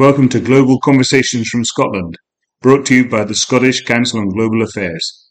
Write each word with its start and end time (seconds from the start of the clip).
Welcome 0.00 0.30
to 0.30 0.40
Global 0.40 0.80
Conversations 0.80 1.50
from 1.50 1.62
Scotland, 1.62 2.16
brought 2.62 2.86
to 2.86 2.94
you 2.94 3.06
by 3.06 3.22
the 3.24 3.34
Scottish 3.34 3.84
Council 3.84 4.20
on 4.20 4.30
Global 4.30 4.62
Affairs. 4.62 5.28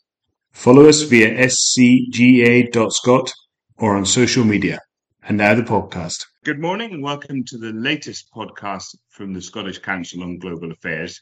Follow 0.52 0.88
us 0.88 1.02
via 1.02 1.48
scga.scot 1.48 3.34
or 3.80 3.98
on 3.98 4.06
social 4.06 4.44
media. 4.44 4.78
And 5.24 5.38
now 5.38 5.56
the 5.56 5.64
podcast. 5.64 6.28
Good 6.46 6.60
morning 6.60 6.92
and 6.94 7.02
welcome 7.02 7.44
to 7.46 7.58
the 7.58 7.72
latest 7.74 8.30
podcast 8.32 8.96
from 9.10 9.34
the 9.34 9.42
Scottish 9.42 9.80
Council 9.80 10.22
on 10.22 10.38
Global 10.38 10.72
Affairs. 10.72 11.20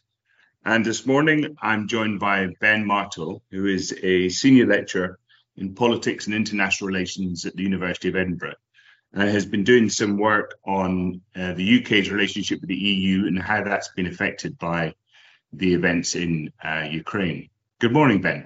And 0.65 0.85
this 0.85 1.05
morning 1.05 1.55
I'm 1.61 1.87
joined 1.87 2.19
by 2.19 2.49
Ben 2.59 2.85
Martill, 2.85 3.39
who 3.49 3.67
is 3.67 3.97
a 4.03 4.27
senior 4.27 4.65
lecturer 4.65 5.19
in 5.55 5.73
politics 5.73 6.25
and 6.25 6.35
international 6.35 6.89
relations 6.89 7.45
at 7.45 7.55
the 7.55 7.63
University 7.63 8.09
of 8.09 8.17
Edinburgh 8.17 8.55
and 9.17 9.29
has 9.31 9.47
been 9.47 9.63
doing 9.63 9.89
some 9.89 10.17
work 10.17 10.59
on 10.63 11.21
uh, 11.35 11.53
the 11.53 11.79
UK's 11.79 12.11
relationship 12.11 12.61
with 12.61 12.69
the 12.69 12.75
EU 12.75 13.25
and 13.25 13.41
how 13.41 13.63
that's 13.63 13.89
been 13.89 14.05
affected 14.05 14.57
by 14.59 14.93
the 15.53 15.73
events 15.73 16.15
in 16.15 16.53
uh, 16.63 16.87
Ukraine. 16.91 17.49
Good 17.79 17.93
morning, 17.93 18.21
Ben. 18.21 18.43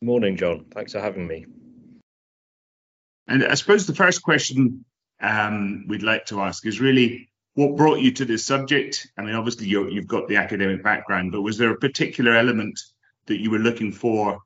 Good 0.00 0.06
Morning, 0.06 0.36
John. 0.36 0.66
Thanks 0.70 0.92
for 0.92 1.00
having 1.00 1.26
me. 1.26 1.46
And 3.26 3.44
I 3.44 3.54
suppose 3.54 3.86
the 3.86 3.96
first 3.96 4.22
question 4.22 4.84
um, 5.20 5.86
we'd 5.88 6.04
like 6.04 6.26
to 6.26 6.40
ask 6.40 6.64
is 6.66 6.80
really 6.80 7.28
what 7.54 7.76
brought 7.76 7.98
you 7.98 8.12
to 8.12 8.24
this 8.24 8.44
subject? 8.44 9.08
I 9.18 9.22
mean, 9.22 9.34
obviously 9.34 9.66
you 9.66 9.92
have 9.96 10.06
got 10.06 10.28
the 10.28 10.36
academic 10.36 10.84
background, 10.84 11.32
but 11.32 11.42
was 11.42 11.58
there 11.58 11.72
a 11.72 11.78
particular 11.78 12.36
element 12.36 12.78
that 13.26 13.40
you 13.40 13.50
were 13.50 13.58
looking 13.58 13.90
for 13.90 14.38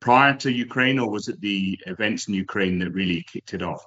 prior 0.00 0.34
to 0.36 0.50
Ukraine, 0.50 0.98
or 0.98 1.10
was 1.10 1.28
it 1.28 1.40
the 1.42 1.78
events 1.84 2.28
in 2.28 2.34
Ukraine 2.34 2.78
that 2.78 2.92
really 2.92 3.26
kicked 3.30 3.52
it 3.52 3.62
off? 3.62 3.84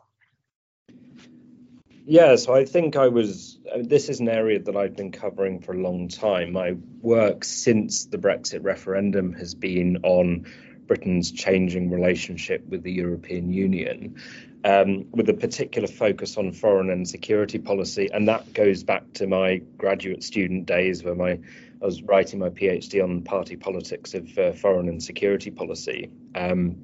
Yeah, 2.12 2.36
so 2.36 2.54
I 2.54 2.66
think 2.66 2.98
I 2.98 3.08
was. 3.08 3.58
this 3.74 4.10
is 4.10 4.20
an 4.20 4.28
area 4.28 4.60
that 4.60 4.76
I've 4.76 4.98
been 4.98 5.14
covering 5.14 5.62
for 5.62 5.72
a 5.72 5.78
long 5.78 6.10
time. 6.10 6.52
My 6.52 6.76
work 7.00 7.46
since 7.46 8.04
the 8.04 8.18
Brexit 8.18 8.66
referendum 8.66 9.32
has 9.32 9.56
been 9.56 10.00
on 10.04 10.46
Britain's 10.88 11.32
changing 11.32 11.90
relationship 11.90 12.68
with 12.68 12.84
the 12.84 12.92
European 12.92 13.54
Union, 13.54 14.18
um, 14.66 15.06
with 15.12 15.30
a 15.30 15.34
particular 15.34 15.88
focus 15.88 16.36
on 16.36 16.52
foreign 16.52 16.90
and 16.90 17.08
security 17.08 17.60
policy. 17.60 18.10
And 18.14 18.28
that 18.28 18.52
goes 18.52 18.84
back 18.84 19.14
to 19.14 19.26
my 19.26 19.62
graduate 19.78 20.22
student 20.22 20.66
days 20.66 21.06
where 21.06 21.16
my 21.16 21.40
I 21.82 21.86
was 21.86 22.04
writing 22.04 22.40
my 22.40 22.50
PhD 22.50 23.02
on 23.02 23.22
party 23.22 23.56
politics 23.56 24.16
of 24.16 24.38
uh, 24.38 24.52
foreign 24.52 24.90
and 24.90 25.02
security 25.02 25.50
policy. 25.50 26.12
Um, 26.36 26.76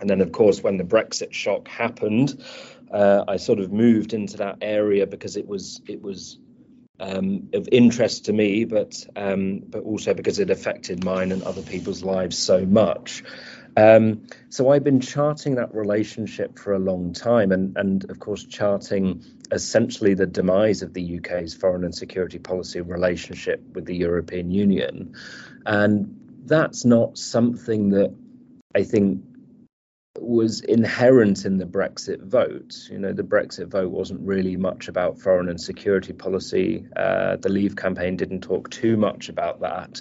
and 0.00 0.10
then, 0.10 0.20
of 0.20 0.32
course, 0.32 0.62
when 0.62 0.76
the 0.76 0.84
Brexit 0.84 1.32
shock 1.32 1.68
happened, 1.68 2.44
uh, 2.90 3.24
I 3.26 3.36
sort 3.36 3.58
of 3.58 3.72
moved 3.72 4.12
into 4.12 4.38
that 4.38 4.58
area 4.60 5.06
because 5.06 5.36
it 5.36 5.46
was 5.46 5.80
it 5.86 6.02
was 6.02 6.38
um, 7.00 7.48
of 7.52 7.68
interest 7.72 8.26
to 8.26 8.32
me, 8.32 8.64
but 8.64 9.04
um, 9.16 9.62
but 9.66 9.82
also 9.82 10.14
because 10.14 10.38
it 10.38 10.50
affected 10.50 11.04
mine 11.04 11.32
and 11.32 11.42
other 11.42 11.62
people's 11.62 12.04
lives 12.04 12.38
so 12.38 12.64
much. 12.64 13.24
Um, 13.76 14.28
so 14.50 14.70
I've 14.70 14.84
been 14.84 15.00
charting 15.00 15.56
that 15.56 15.74
relationship 15.74 16.58
for 16.58 16.72
a 16.72 16.78
long 16.78 17.12
time, 17.12 17.50
and 17.50 17.76
and 17.76 18.08
of 18.10 18.20
course 18.20 18.44
charting 18.44 19.24
essentially 19.50 20.14
the 20.14 20.26
demise 20.26 20.82
of 20.82 20.94
the 20.94 21.18
UK's 21.18 21.54
foreign 21.54 21.84
and 21.84 21.94
security 21.94 22.38
policy 22.38 22.80
relationship 22.80 23.60
with 23.74 23.84
the 23.86 23.96
European 23.96 24.50
Union, 24.52 25.14
and 25.66 26.20
that's 26.46 26.84
not 26.84 27.18
something 27.18 27.90
that 27.90 28.14
I 28.74 28.84
think 28.84 29.22
was 30.20 30.60
inherent 30.60 31.44
in 31.44 31.58
the 31.58 31.66
Brexit 31.66 32.22
vote. 32.22 32.88
You 32.88 32.98
know, 32.98 33.12
the 33.12 33.24
Brexit 33.24 33.66
vote 33.66 33.90
wasn't 33.90 34.20
really 34.20 34.56
much 34.56 34.86
about 34.86 35.18
foreign 35.18 35.48
and 35.48 35.60
security 35.60 36.12
policy. 36.12 36.86
Uh, 36.94 37.36
the 37.36 37.48
Leave 37.48 37.74
campaign 37.74 38.16
didn't 38.16 38.42
talk 38.42 38.70
too 38.70 38.96
much 38.96 39.28
about 39.28 39.60
that. 39.60 40.00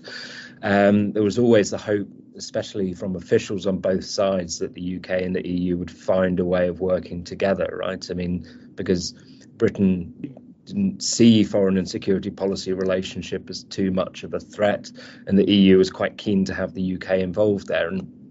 Um, 0.62 1.14
there 1.14 1.24
was 1.24 1.40
always 1.40 1.72
the 1.72 1.80
hope, 1.80 2.08
especially 2.36 2.94
from 2.94 3.16
officials 3.16 3.66
on 3.66 3.80
both 3.80 4.06
sides, 4.06 4.60
that 4.60 4.76
the 4.76 4.98
UK 4.98 5.10
and 5.22 5.36
the 5.36 5.48
EU 5.48 5.78
would 5.78 5.92
find 5.92 6.40
a 6.40 6.46
way 6.46 6.68
of 6.68 6.80
working 6.80 7.24
together, 7.24 7.80
right? 7.82 8.06
I 8.10 8.14
mean, 8.14 8.72
because 8.76 9.14
Britain 9.58 10.36
didn't 10.66 11.02
see 11.02 11.44
foreign 11.44 11.78
and 11.78 11.90
security 11.90 12.30
policy 12.30 12.72
relationship 12.72 13.50
as 13.50 13.64
too 13.64 13.92
much 13.92 14.24
of 14.24 14.34
a 14.36 14.40
threat, 14.40 14.92
and 15.26 15.38
the 15.38 15.52
EU 15.52 15.78
was 15.78 15.90
quite 15.90 16.18
keen 16.18 16.46
to 16.46 16.54
have 16.54 16.74
the 16.74 16.96
UK 16.96 17.18
involved 17.18 17.68
there. 17.68 17.88
And 17.88 18.23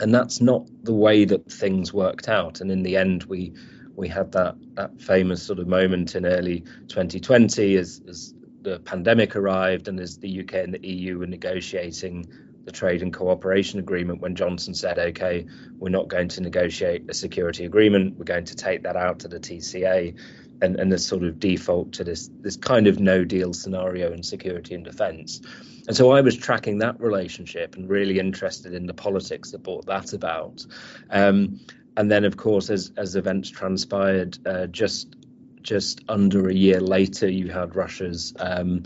and 0.00 0.14
that's 0.14 0.40
not 0.40 0.66
the 0.82 0.94
way 0.94 1.24
that 1.26 1.50
things 1.52 1.92
worked 1.92 2.28
out. 2.28 2.60
And 2.60 2.70
in 2.70 2.82
the 2.82 2.96
end, 2.96 3.24
we 3.24 3.52
we 3.94 4.08
had 4.08 4.32
that 4.32 4.56
that 4.74 5.00
famous 5.00 5.42
sort 5.42 5.58
of 5.58 5.68
moment 5.68 6.14
in 6.14 6.24
early 6.24 6.60
2020 6.88 7.76
as, 7.76 8.00
as 8.08 8.34
the 8.62 8.78
pandemic 8.80 9.36
arrived 9.36 9.88
and 9.88 10.00
as 10.00 10.18
the 10.18 10.40
UK 10.40 10.54
and 10.54 10.74
the 10.74 10.86
EU 10.86 11.18
were 11.18 11.26
negotiating 11.26 12.26
the 12.64 12.72
trade 12.72 13.02
and 13.02 13.12
cooperation 13.12 13.78
agreement 13.78 14.20
when 14.20 14.34
Johnson 14.34 14.74
said, 14.74 14.98
okay, 14.98 15.46
we're 15.78 15.88
not 15.88 16.08
going 16.08 16.28
to 16.28 16.42
negotiate 16.42 17.08
a 17.08 17.14
security 17.14 17.64
agreement, 17.64 18.16
we're 18.18 18.24
going 18.24 18.44
to 18.44 18.54
take 18.54 18.82
that 18.82 18.96
out 18.96 19.20
to 19.20 19.28
the 19.28 19.40
TCA 19.40 20.14
and, 20.62 20.78
and 20.78 20.92
this 20.92 21.06
sort 21.06 21.24
of 21.24 21.40
default 21.40 21.92
to 21.92 22.04
this 22.04 22.30
this 22.40 22.56
kind 22.56 22.86
of 22.86 23.00
no 23.00 23.24
deal 23.24 23.52
scenario 23.52 24.12
in 24.12 24.22
security 24.22 24.74
and 24.74 24.84
defence. 24.84 25.40
And 25.86 25.96
so 25.96 26.10
I 26.10 26.20
was 26.20 26.36
tracking 26.36 26.78
that 26.78 27.00
relationship 27.00 27.76
and 27.76 27.88
really 27.88 28.18
interested 28.18 28.74
in 28.74 28.86
the 28.86 28.94
politics 28.94 29.50
that 29.50 29.62
brought 29.62 29.86
that 29.86 30.12
about. 30.12 30.64
Um, 31.10 31.60
and 31.96 32.10
then, 32.10 32.24
of 32.24 32.36
course, 32.36 32.70
as 32.70 32.92
as 32.96 33.16
events 33.16 33.50
transpired, 33.50 34.38
uh, 34.46 34.66
just 34.66 35.16
just 35.62 36.02
under 36.08 36.48
a 36.48 36.54
year 36.54 36.80
later, 36.80 37.28
you 37.28 37.48
had 37.48 37.76
Russia's. 37.76 38.34
Um, 38.38 38.84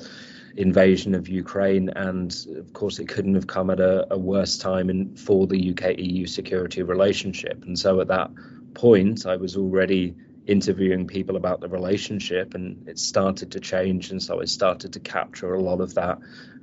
invasion 0.56 1.16
of 1.16 1.28
Ukraine, 1.28 1.88
and 1.88 2.32
of 2.56 2.72
course, 2.72 3.00
it 3.00 3.08
couldn't 3.08 3.34
have 3.34 3.48
come 3.48 3.70
at 3.70 3.80
a, 3.80 4.06
a 4.12 4.16
worse 4.16 4.56
time 4.56 4.88
in, 4.88 5.16
for 5.16 5.48
the 5.48 5.70
UK 5.70 5.98
EU 5.98 6.26
security 6.26 6.80
relationship. 6.82 7.64
And 7.64 7.76
so, 7.76 8.00
at 8.00 8.06
that 8.06 8.30
point, 8.74 9.26
I 9.26 9.34
was 9.34 9.56
already 9.56 10.14
interviewing 10.46 11.06
people 11.06 11.36
about 11.36 11.60
the 11.60 11.68
relationship 11.68 12.54
and 12.54 12.86
it 12.88 12.98
started 12.98 13.52
to 13.52 13.60
change 13.60 14.10
and 14.10 14.22
so 14.22 14.42
i 14.42 14.44
started 14.44 14.92
to 14.92 15.00
capture 15.00 15.54
a 15.54 15.62
lot 15.62 15.80
of 15.80 15.94
that 15.94 16.18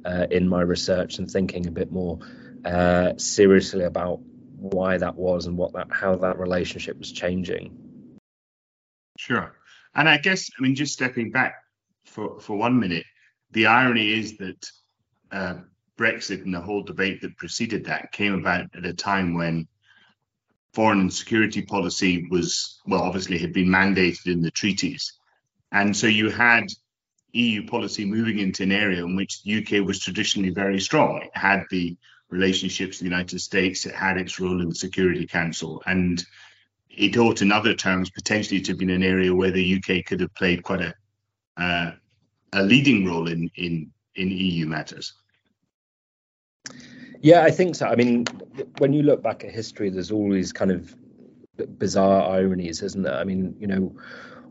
uh, 0.06 0.28
in 0.30 0.48
my 0.48 0.62
research 0.62 1.18
and 1.18 1.30
thinking 1.30 1.68
a 1.68 1.72
bit 1.72 1.92
more 1.92 2.20
uh, 2.66 3.14
seriously 3.18 3.84
about 3.84 4.20
why 4.58 4.98
that 4.98 5.16
was 5.16 5.48
and 5.48 5.58
what 5.58 5.74
that 5.74 5.88
how 5.92 6.16
that 6.16 6.38
relationship 6.38 6.98
was 7.00 7.12
changing. 7.12 7.76
Sure. 9.18 9.56
And 9.96 10.08
i 10.08 10.18
guess 10.18 10.50
i 10.58 10.62
mean 10.62 10.76
just 10.76 10.94
stepping 10.94 11.32
back 11.32 11.56
for 12.06 12.40
for 12.40 12.56
one 12.58 12.80
minute 12.80 13.06
the 13.52 13.66
irony 13.66 14.14
is 14.14 14.38
that 14.38 14.72
uh, 15.32 15.56
brexit 15.98 16.44
and 16.44 16.54
the 16.54 16.62
whole 16.62 16.84
debate 16.84 17.22
that 17.22 17.38
preceded 17.38 17.86
that 17.86 18.12
came 18.12 18.34
about 18.34 18.66
at 18.76 18.86
a 18.86 18.94
time 18.94 19.34
when 19.34 19.68
foreign 20.74 21.02
and 21.02 21.14
security 21.14 21.62
policy 21.62 22.28
was, 22.30 22.80
well, 22.86 23.02
obviously 23.02 23.38
had 23.38 23.54
been 23.54 23.68
mandated 23.68 24.28
in 24.28 24.42
the 24.42 24.52
treaties. 24.52 25.14
And 25.72 25.96
so 25.96 26.08
you 26.08 26.30
had 26.30 26.66
EU 27.34 27.66
policy 27.66 28.06
moving 28.06 28.40
into 28.40 28.64
an 28.64 28.72
area 28.72 29.04
in 29.04 29.16
which 29.16 29.44
the 29.44 29.58
UK 29.58 29.86
was 29.86 30.00
traditionally 30.00 30.50
very 30.50 30.80
strong. 30.80 31.22
It 31.22 31.32
had 31.34 31.64
the 31.70 31.98
relationships 32.30 32.98
with 32.98 33.00
the 33.00 33.16
United 33.16 33.40
States, 33.40 33.86
it 33.86 33.96
had 33.96 34.18
its 34.18 34.40
role 34.40 34.62
in 34.62 34.70
the 34.70 34.76
Security 34.76 35.28
Council, 35.28 35.82
and 35.86 36.24
it 36.90 37.18
ought, 37.18 37.42
in 37.42 37.52
other 37.52 37.74
terms, 37.74 38.10
potentially 38.10 38.62
to 38.62 38.72
have 38.72 38.80
been 38.80 38.90
an 38.90 39.04
area 39.04 39.34
where 39.34 39.52
the 39.52 39.76
UK 39.76 40.06
could 40.06 40.20
have 40.20 40.34
played 40.34 40.64
quite 40.64 40.82
a 40.82 40.94
uh, 41.58 41.92
a 42.54 42.64
leading 42.64 43.06
role 43.06 43.28
in 43.28 43.50
in 43.56 43.92
in 44.16 44.30
EU 44.30 44.66
matters. 44.66 45.14
Yeah, 47.22 47.44
I 47.44 47.52
think 47.52 47.76
so. 47.76 47.86
I 47.86 47.96
mean, 47.96 48.26
when 48.80 48.94
you 48.94 49.04
look 49.04 49.22
back 49.22 49.44
at 49.44 49.52
history, 49.52 49.90
there's 49.90 50.12
always 50.12 50.52
kind 50.52 50.72
of 50.72 50.96
bizarre 51.78 52.30
ironies, 52.30 52.82
isn't 52.82 53.04
there? 53.04 53.14
I 53.14 53.24
mean, 53.24 53.56
you 53.60 53.68
know, 53.68 53.96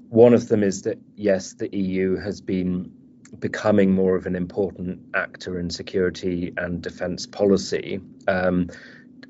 one 0.08 0.34
of 0.34 0.48
them 0.48 0.62
is 0.62 0.82
that 0.82 0.98
yes, 1.16 1.54
the 1.54 1.74
EU 1.76 2.16
has 2.16 2.40
been 2.40 2.92
becoming 3.38 3.92
more 3.92 4.16
of 4.16 4.26
an 4.26 4.36
important 4.36 5.00
actor 5.14 5.58
in 5.58 5.70
security 5.70 6.52
and 6.56 6.82
defence 6.82 7.26
policy. 7.26 8.00
Um, 8.28 8.68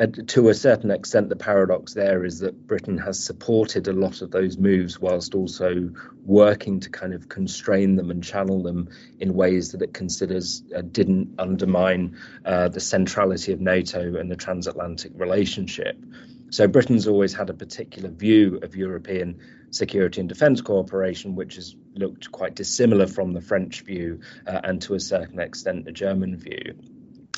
to 0.07 0.49
a 0.49 0.55
certain 0.55 0.91
extent, 0.91 1.29
the 1.29 1.37
paradox 1.37 1.93
there 1.93 2.25
is 2.25 2.39
that 2.39 2.67
Britain 2.67 2.97
has 2.99 3.23
supported 3.23 3.87
a 3.87 3.93
lot 3.93 4.23
of 4.23 4.31
those 4.31 4.57
moves 4.57 4.99
whilst 4.99 5.35
also 5.35 5.91
working 6.25 6.81
to 6.81 6.89
kind 6.89 7.13
of 7.13 7.29
constrain 7.29 7.97
them 7.97 8.11
and 8.11 8.25
channel 8.25 8.63
them 8.63 8.89
in 9.19 9.35
ways 9.35 9.73
that 9.73 9.83
it 9.83 9.93
considers 9.93 10.63
uh, 10.75 10.81
didn't 10.81 11.35
undermine 11.39 12.17
uh, 12.47 12.69
the 12.69 12.81
centrality 12.81 13.53
of 13.53 13.61
NATO 13.61 14.17
and 14.17 14.31
the 14.31 14.37
transatlantic 14.37 15.13
relationship. 15.15 16.03
So 16.49 16.67
Britain's 16.67 17.07
always 17.07 17.35
had 17.35 17.51
a 17.51 17.55
particular 17.55 18.09
view 18.09 18.59
of 18.63 18.75
European 18.75 19.39
security 19.71 20.21
and 20.21 20.29
defence 20.29 20.63
cooperation, 20.63 21.37
which 21.37 21.57
has 21.57 21.77
looked 21.95 22.33
quite 22.33 22.55
dissimilar 22.55 23.07
from 23.07 23.35
the 23.35 23.41
French 23.43 23.83
view 23.83 24.21
uh, 24.47 24.61
and 24.65 24.81
to 24.83 24.95
a 24.95 25.01
certain 25.01 25.39
extent 25.39 25.85
the 25.85 25.93
German 25.93 26.39
view. 26.39 26.75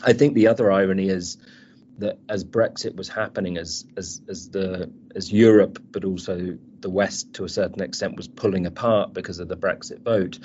I 0.04 0.12
think 0.12 0.34
the 0.34 0.46
other 0.46 0.70
irony 0.70 1.08
is 1.08 1.38
that 1.98 2.18
as 2.28 2.44
Brexit 2.44 2.96
was 2.96 3.08
happening, 3.08 3.58
as 3.58 3.86
as 3.96 4.20
as 4.28 4.48
the 4.50 4.90
as 5.14 5.32
Europe, 5.32 5.78
but 5.90 6.04
also 6.04 6.58
the 6.80 6.90
West 6.90 7.34
to 7.34 7.44
a 7.44 7.48
certain 7.48 7.82
extent 7.82 8.16
was 8.16 8.28
pulling 8.28 8.66
apart 8.66 9.12
because 9.12 9.38
of 9.38 9.48
the 9.48 9.56
Brexit 9.56 10.00
vote, 10.02 10.38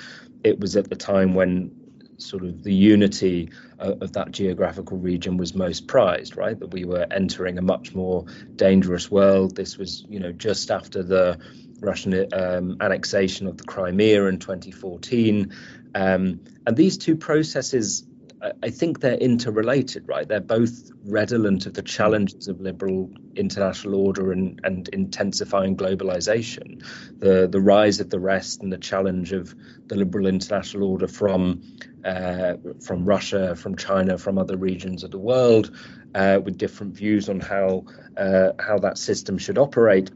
it 0.44 0.60
was 0.60 0.76
at 0.76 0.88
the 0.88 0.96
time 0.96 1.34
when 1.34 1.70
sort 2.18 2.44
of 2.44 2.62
the 2.64 2.74
unity 2.74 3.50
of, 3.78 4.02
of 4.02 4.12
that 4.12 4.30
geographical 4.32 4.98
region 4.98 5.36
was 5.36 5.54
most 5.54 5.86
prized, 5.86 6.36
right? 6.36 6.58
That 6.58 6.72
we 6.72 6.84
were 6.84 7.06
entering 7.10 7.58
a 7.58 7.62
much 7.62 7.94
more 7.94 8.26
dangerous 8.56 9.10
world. 9.10 9.56
This 9.56 9.78
was, 9.78 10.04
you 10.08 10.20
know, 10.20 10.32
just 10.32 10.70
after 10.70 11.02
the 11.02 11.38
Russian 11.80 12.26
um, 12.32 12.76
annexation 12.80 13.46
of 13.46 13.56
the 13.56 13.64
Crimea 13.64 14.26
in 14.26 14.38
2014. 14.38 15.54
Um, 15.94 16.40
and 16.66 16.76
these 16.76 16.98
two 16.98 17.16
processes 17.16 18.04
I 18.40 18.70
think 18.70 19.00
they're 19.00 19.14
interrelated, 19.14 20.06
right? 20.06 20.26
They're 20.26 20.40
both 20.40 20.92
redolent 21.04 21.66
of 21.66 21.74
the 21.74 21.82
challenges 21.82 22.46
of 22.46 22.60
liberal 22.60 23.10
international 23.34 23.96
order 23.96 24.30
and, 24.32 24.60
and 24.62 24.88
intensifying 24.88 25.76
globalization, 25.76 26.84
the 27.18 27.48
the 27.48 27.60
rise 27.60 28.00
of 28.00 28.10
the 28.10 28.20
rest 28.20 28.62
and 28.62 28.72
the 28.72 28.78
challenge 28.78 29.32
of 29.32 29.54
the 29.86 29.96
liberal 29.96 30.26
international 30.26 30.84
order 30.84 31.08
from 31.08 31.62
uh, 32.04 32.54
from 32.84 33.04
Russia, 33.04 33.56
from 33.56 33.76
China, 33.76 34.18
from 34.18 34.38
other 34.38 34.56
regions 34.56 35.02
of 35.02 35.10
the 35.10 35.18
world, 35.18 35.76
uh, 36.14 36.38
with 36.42 36.58
different 36.58 36.94
views 36.94 37.28
on 37.28 37.40
how 37.40 37.84
uh, 38.16 38.52
how 38.60 38.78
that 38.78 38.98
system 38.98 39.38
should 39.38 39.58
operate 39.58 40.10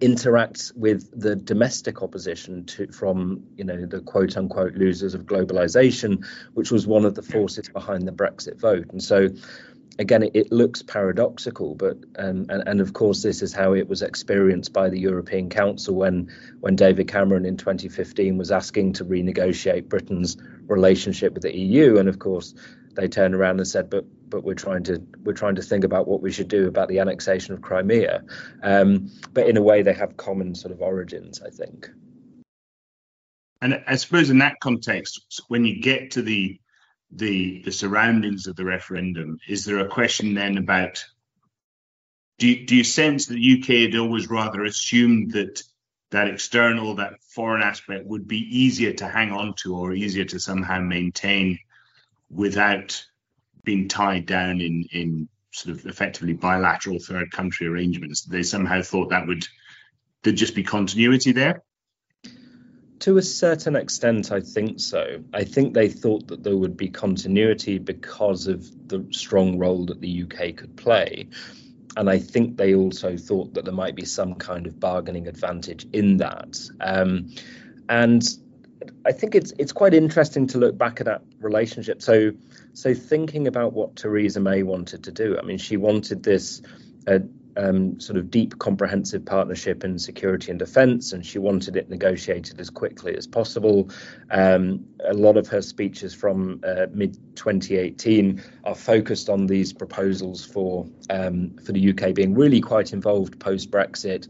interacts 0.00 0.74
with 0.74 1.10
the 1.18 1.36
domestic 1.36 2.02
opposition 2.02 2.64
to, 2.64 2.86
from 2.88 3.44
you 3.56 3.64
know 3.64 3.86
the 3.86 4.00
quote 4.00 4.36
unquote 4.36 4.74
losers 4.74 5.14
of 5.14 5.26
globalization, 5.26 6.24
which 6.54 6.70
was 6.70 6.86
one 6.86 7.04
of 7.04 7.14
the 7.14 7.22
forces 7.22 7.68
behind 7.68 8.08
the 8.08 8.12
Brexit 8.12 8.58
vote. 8.58 8.90
And 8.90 9.02
so 9.02 9.28
again, 9.98 10.22
it, 10.22 10.30
it 10.34 10.52
looks 10.52 10.82
paradoxical, 10.82 11.74
but 11.74 11.98
um, 12.18 12.46
and, 12.48 12.66
and 12.66 12.80
of 12.80 12.94
course 12.94 13.22
this 13.22 13.42
is 13.42 13.52
how 13.52 13.74
it 13.74 13.88
was 13.88 14.02
experienced 14.02 14.72
by 14.72 14.88
the 14.88 14.98
European 14.98 15.50
Council 15.50 15.94
when 15.94 16.32
when 16.60 16.76
David 16.76 17.08
Cameron 17.08 17.44
in 17.44 17.56
2015 17.56 18.38
was 18.38 18.50
asking 18.50 18.94
to 18.94 19.04
renegotiate 19.04 19.88
Britain's 19.88 20.36
relationship 20.66 21.34
with 21.34 21.42
the 21.42 21.56
EU, 21.56 21.98
and 21.98 22.08
of 22.08 22.18
course 22.18 22.54
they 22.94 23.06
turned 23.06 23.34
around 23.34 23.60
and 23.60 23.68
said, 23.68 23.90
but 23.90 24.04
but 24.30 24.44
we're 24.44 24.54
trying 24.54 24.84
to 24.84 25.02
we're 25.22 25.32
trying 25.32 25.56
to 25.56 25.62
think 25.62 25.84
about 25.84 26.08
what 26.08 26.22
we 26.22 26.32
should 26.32 26.48
do 26.48 26.68
about 26.68 26.88
the 26.88 27.00
annexation 27.00 27.54
of 27.54 27.60
Crimea. 27.60 28.22
Um, 28.62 29.10
but 29.32 29.48
in 29.48 29.56
a 29.56 29.62
way, 29.62 29.82
they 29.82 29.92
have 29.92 30.16
common 30.16 30.54
sort 30.54 30.72
of 30.72 30.80
origins, 30.80 31.42
I 31.42 31.50
think. 31.50 31.90
And 33.60 33.82
I 33.86 33.96
suppose 33.96 34.30
in 34.30 34.38
that 34.38 34.60
context, 34.60 35.42
when 35.48 35.64
you 35.64 35.80
get 35.80 36.12
to 36.12 36.22
the 36.22 36.58
the 37.10 37.62
the 37.62 37.72
surroundings 37.72 38.46
of 38.46 38.56
the 38.56 38.64
referendum, 38.64 39.38
is 39.48 39.64
there 39.64 39.80
a 39.80 39.88
question 39.88 40.34
then 40.34 40.56
about 40.56 41.04
do 42.38 42.48
you, 42.48 42.64
do 42.64 42.74
you 42.74 42.84
sense 42.84 43.26
that 43.26 43.34
the 43.34 43.60
UK 43.60 43.92
had 43.92 44.00
always 44.00 44.30
rather 44.30 44.64
assumed 44.64 45.32
that 45.32 45.62
that 46.10 46.28
external, 46.28 46.96
that 46.96 47.22
foreign 47.34 47.62
aspect 47.62 48.06
would 48.06 48.26
be 48.26 48.38
easier 48.38 48.92
to 48.94 49.06
hang 49.06 49.30
on 49.30 49.54
to 49.58 49.76
or 49.76 49.92
easier 49.92 50.24
to 50.24 50.40
somehow 50.40 50.80
maintain 50.80 51.58
without 52.30 53.04
being 53.64 53.88
tied 53.88 54.26
down 54.26 54.60
in 54.60 54.84
in 54.92 55.28
sort 55.52 55.76
of 55.76 55.86
effectively 55.86 56.32
bilateral 56.32 56.98
third 56.98 57.30
country 57.30 57.66
arrangements. 57.66 58.22
They 58.22 58.42
somehow 58.42 58.82
thought 58.82 59.10
that 59.10 59.26
would 59.26 59.46
there'd 60.22 60.36
just 60.36 60.54
be 60.54 60.62
continuity 60.62 61.32
there. 61.32 61.62
To 63.00 63.16
a 63.16 63.22
certain 63.22 63.76
extent, 63.76 64.30
I 64.30 64.40
think 64.40 64.78
so. 64.78 65.24
I 65.32 65.44
think 65.44 65.72
they 65.72 65.88
thought 65.88 66.28
that 66.28 66.44
there 66.44 66.56
would 66.56 66.76
be 66.76 66.88
continuity 66.88 67.78
because 67.78 68.46
of 68.46 68.88
the 68.88 69.06
strong 69.10 69.58
role 69.58 69.86
that 69.86 70.02
the 70.02 70.24
UK 70.24 70.54
could 70.54 70.76
play. 70.76 71.28
And 71.96 72.10
I 72.10 72.18
think 72.18 72.56
they 72.56 72.74
also 72.74 73.16
thought 73.16 73.54
that 73.54 73.64
there 73.64 73.74
might 73.74 73.96
be 73.96 74.04
some 74.04 74.34
kind 74.34 74.66
of 74.66 74.78
bargaining 74.78 75.28
advantage 75.28 75.86
in 75.92 76.18
that. 76.18 76.58
Um, 76.80 77.30
and 77.88 78.22
I 79.04 79.12
think 79.12 79.34
it's 79.34 79.52
it's 79.58 79.72
quite 79.72 79.94
interesting 79.94 80.46
to 80.48 80.58
look 80.58 80.76
back 80.76 81.00
at 81.00 81.06
that 81.06 81.22
relationship. 81.38 82.02
So 82.02 82.32
so 82.72 82.94
thinking 82.94 83.46
about 83.46 83.72
what 83.72 83.96
Theresa 83.96 84.40
May 84.40 84.62
wanted 84.62 85.04
to 85.04 85.12
do, 85.12 85.38
I 85.38 85.42
mean, 85.42 85.58
she 85.58 85.76
wanted 85.76 86.22
this 86.22 86.62
uh, 87.06 87.20
um, 87.56 88.00
sort 88.00 88.18
of 88.18 88.30
deep, 88.30 88.58
comprehensive 88.58 89.24
partnership 89.24 89.84
in 89.84 89.98
security 89.98 90.50
and 90.50 90.58
defence, 90.58 91.12
and 91.12 91.24
she 91.24 91.38
wanted 91.38 91.76
it 91.76 91.90
negotiated 91.90 92.60
as 92.60 92.70
quickly 92.70 93.16
as 93.16 93.26
possible. 93.26 93.90
Um, 94.30 94.86
a 95.04 95.14
lot 95.14 95.36
of 95.36 95.48
her 95.48 95.62
speeches 95.62 96.14
from 96.14 96.60
uh, 96.66 96.86
mid 96.92 97.18
2018 97.36 98.42
are 98.64 98.74
focused 98.74 99.28
on 99.28 99.46
these 99.46 99.72
proposals 99.72 100.44
for 100.44 100.86
um, 101.10 101.56
for 101.64 101.72
the 101.72 101.90
UK 101.90 102.14
being 102.14 102.34
really 102.34 102.60
quite 102.60 102.92
involved 102.92 103.38
post 103.40 103.70
Brexit 103.70 104.28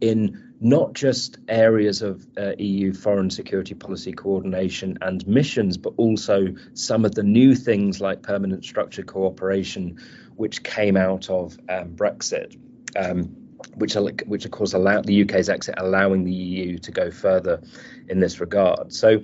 in 0.00 0.47
not 0.60 0.92
just 0.92 1.38
areas 1.48 2.02
of 2.02 2.26
uh, 2.36 2.52
EU 2.58 2.92
foreign 2.92 3.30
security 3.30 3.74
policy 3.74 4.12
coordination 4.12 4.98
and 5.00 5.26
missions, 5.26 5.76
but 5.76 5.92
also 5.96 6.48
some 6.74 7.04
of 7.04 7.14
the 7.14 7.22
new 7.22 7.54
things 7.54 8.00
like 8.00 8.22
permanent 8.22 8.64
structured 8.64 9.06
cooperation, 9.06 9.98
which 10.36 10.62
came 10.62 10.96
out 10.96 11.30
of 11.30 11.56
um, 11.68 11.90
Brexit. 11.90 12.58
Um, 12.96 13.36
which, 13.74 13.94
which 14.26 14.44
of 14.44 14.50
course 14.52 14.72
allowed 14.72 15.04
the 15.04 15.22
UK's 15.22 15.48
exit, 15.48 15.74
allowing 15.78 16.24
the 16.24 16.32
EU 16.32 16.78
to 16.78 16.92
go 16.92 17.10
further 17.10 17.60
in 18.08 18.20
this 18.20 18.40
regard. 18.40 18.92
So, 18.92 19.22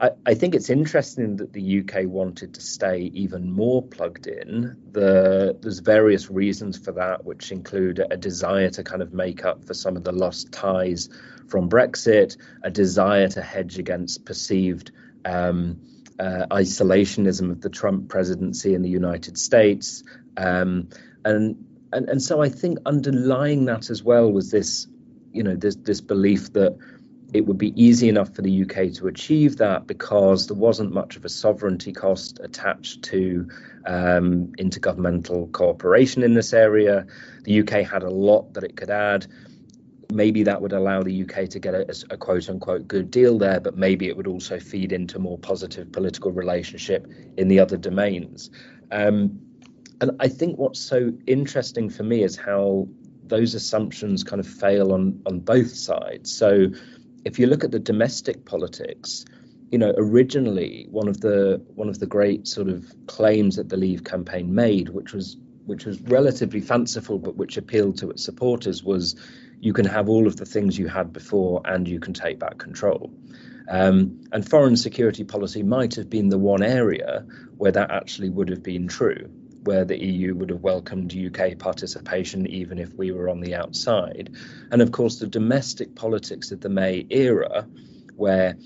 I, 0.00 0.10
I, 0.26 0.34
think 0.34 0.54
it's 0.54 0.70
interesting 0.70 1.36
that 1.36 1.52
the 1.52 1.80
UK 1.80 2.06
wanted 2.06 2.54
to 2.54 2.60
stay 2.60 3.10
even 3.14 3.50
more 3.50 3.82
plugged 3.82 4.26
in. 4.26 4.76
The, 4.92 5.56
there's 5.60 5.78
various 5.78 6.30
reasons 6.30 6.76
for 6.76 6.92
that, 6.92 7.24
which 7.24 7.52
include 7.52 8.04
a 8.10 8.16
desire 8.16 8.70
to 8.70 8.82
kind 8.82 9.02
of 9.02 9.12
make 9.12 9.44
up 9.44 9.64
for 9.64 9.74
some 9.74 9.96
of 9.96 10.04
the 10.04 10.12
lost 10.12 10.52
ties 10.52 11.08
from 11.48 11.68
Brexit, 11.68 12.36
a 12.62 12.70
desire 12.70 13.28
to 13.28 13.42
hedge 13.42 13.78
against 13.78 14.24
perceived 14.24 14.90
um, 15.24 15.80
uh, 16.18 16.46
isolationism 16.50 17.50
of 17.50 17.60
the 17.60 17.70
Trump 17.70 18.08
presidency 18.08 18.74
in 18.74 18.82
the 18.82 18.90
United 18.90 19.38
States, 19.38 20.02
um, 20.36 20.88
and, 21.24 21.64
and 21.92 22.08
and 22.08 22.22
so 22.22 22.42
I 22.42 22.48
think 22.48 22.78
underlying 22.86 23.64
that 23.66 23.90
as 23.90 24.02
well 24.02 24.30
was 24.30 24.50
this, 24.50 24.86
you 25.32 25.42
know, 25.42 25.56
this 25.56 25.76
this 25.76 26.00
belief 26.00 26.52
that 26.52 26.76
it 27.34 27.44
would 27.46 27.58
be 27.58 27.74
easy 27.74 28.08
enough 28.08 28.32
for 28.32 28.42
the 28.42 28.62
UK 28.62 28.92
to 28.92 29.08
achieve 29.08 29.56
that 29.56 29.88
because 29.88 30.46
there 30.46 30.56
wasn't 30.56 30.92
much 30.92 31.16
of 31.16 31.24
a 31.24 31.28
sovereignty 31.28 31.92
cost 31.92 32.38
attached 32.40 33.02
to 33.02 33.48
um, 33.86 34.52
intergovernmental 34.56 35.50
cooperation 35.50 36.22
in 36.22 36.34
this 36.34 36.52
area. 36.52 37.06
The 37.42 37.60
UK 37.60 37.90
had 37.90 38.04
a 38.04 38.08
lot 38.08 38.54
that 38.54 38.62
it 38.62 38.76
could 38.76 38.88
add. 38.88 39.26
Maybe 40.12 40.44
that 40.44 40.62
would 40.62 40.72
allow 40.72 41.02
the 41.02 41.24
UK 41.24 41.48
to 41.48 41.58
get 41.58 41.74
a, 41.74 42.04
a 42.10 42.16
quote 42.16 42.48
unquote 42.48 42.86
good 42.86 43.10
deal 43.10 43.36
there, 43.36 43.58
but 43.58 43.76
maybe 43.76 44.06
it 44.06 44.16
would 44.16 44.28
also 44.28 44.60
feed 44.60 44.92
into 44.92 45.18
more 45.18 45.36
positive 45.36 45.90
political 45.90 46.30
relationship 46.30 47.10
in 47.36 47.48
the 47.48 47.58
other 47.58 47.76
domains. 47.76 48.50
Um, 48.92 49.40
and 50.00 50.12
I 50.20 50.28
think 50.28 50.56
what's 50.56 50.78
so 50.78 51.12
interesting 51.26 51.90
for 51.90 52.04
me 52.04 52.22
is 52.22 52.36
how 52.36 52.86
those 53.26 53.54
assumptions 53.54 54.22
kind 54.22 54.38
of 54.38 54.46
fail 54.46 54.92
on 54.92 55.20
on 55.26 55.40
both 55.40 55.74
sides. 55.74 56.32
So 56.32 56.68
if 57.24 57.38
you 57.38 57.46
look 57.46 57.64
at 57.64 57.70
the 57.70 57.78
domestic 57.78 58.44
politics, 58.44 59.24
you 59.70 59.78
know, 59.78 59.94
originally 59.96 60.86
one 60.90 61.08
of 61.08 61.20
the 61.20 61.62
one 61.74 61.88
of 61.88 61.98
the 61.98 62.06
great 62.06 62.46
sort 62.46 62.68
of 62.68 62.92
claims 63.06 63.56
that 63.56 63.68
the 63.68 63.76
Leave 63.76 64.04
campaign 64.04 64.54
made, 64.54 64.90
which 64.90 65.12
was 65.12 65.36
which 65.66 65.86
was 65.86 66.00
relatively 66.02 66.60
fanciful 66.60 67.18
but 67.18 67.36
which 67.36 67.56
appealed 67.56 67.96
to 67.98 68.10
its 68.10 68.24
supporters, 68.24 68.84
was 68.84 69.16
you 69.60 69.72
can 69.72 69.86
have 69.86 70.08
all 70.08 70.26
of 70.26 70.36
the 70.36 70.44
things 70.44 70.78
you 70.78 70.88
had 70.88 71.12
before 71.12 71.62
and 71.64 71.88
you 71.88 71.98
can 71.98 72.12
take 72.12 72.38
back 72.38 72.58
control. 72.58 73.10
Um, 73.70 74.20
and 74.30 74.48
foreign 74.48 74.76
security 74.76 75.24
policy 75.24 75.62
might 75.62 75.94
have 75.94 76.10
been 76.10 76.28
the 76.28 76.38
one 76.38 76.62
area 76.62 77.24
where 77.56 77.72
that 77.72 77.90
actually 77.90 78.28
would 78.28 78.50
have 78.50 78.62
been 78.62 78.88
true 78.88 79.30
where 79.64 79.84
the 79.84 80.02
EU 80.02 80.34
would 80.34 80.50
have 80.50 80.60
welcomed 80.60 81.14
UK 81.14 81.58
participation 81.58 82.46
even 82.46 82.78
if 82.78 82.92
we 82.94 83.12
were 83.12 83.28
on 83.28 83.40
the 83.40 83.54
outside. 83.54 84.34
And 84.70 84.82
of 84.82 84.92
course, 84.92 85.18
the 85.18 85.26
domestic 85.26 85.94
politics 85.94 86.52
of 86.52 86.60
the 86.60 86.68
May 86.68 87.06
era, 87.10 87.66
where 88.16 88.56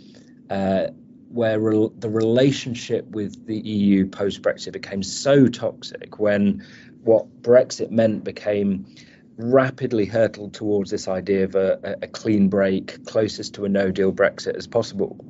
uh, 0.51 0.89
where 1.31 1.61
re- 1.61 1.91
the 1.99 2.09
relationship 2.09 3.07
with 3.09 3.47
the 3.47 3.59
EU 3.59 4.07
post 4.07 4.43
Brexit 4.43 4.73
became 4.73 5.03
so 5.03 5.47
toxic, 5.47 6.19
when 6.19 6.65
what 7.05 7.43
Brexit 7.43 7.91
meant 7.91 8.25
became 8.25 8.87
rapidly 9.37 10.05
hurtled 10.05 10.53
towards 10.55 10.91
this 10.91 11.07
idea 11.07 11.45
of 11.45 11.55
a, 11.55 11.97
a 12.03 12.09
clean 12.09 12.49
break, 12.49 13.05
closest 13.07 13.55
to 13.55 13.65
a 13.65 13.69
no 13.69 13.91
deal 13.91 14.13
Brexit 14.13 14.57
as 14.57 14.67
possible. 14.67 15.25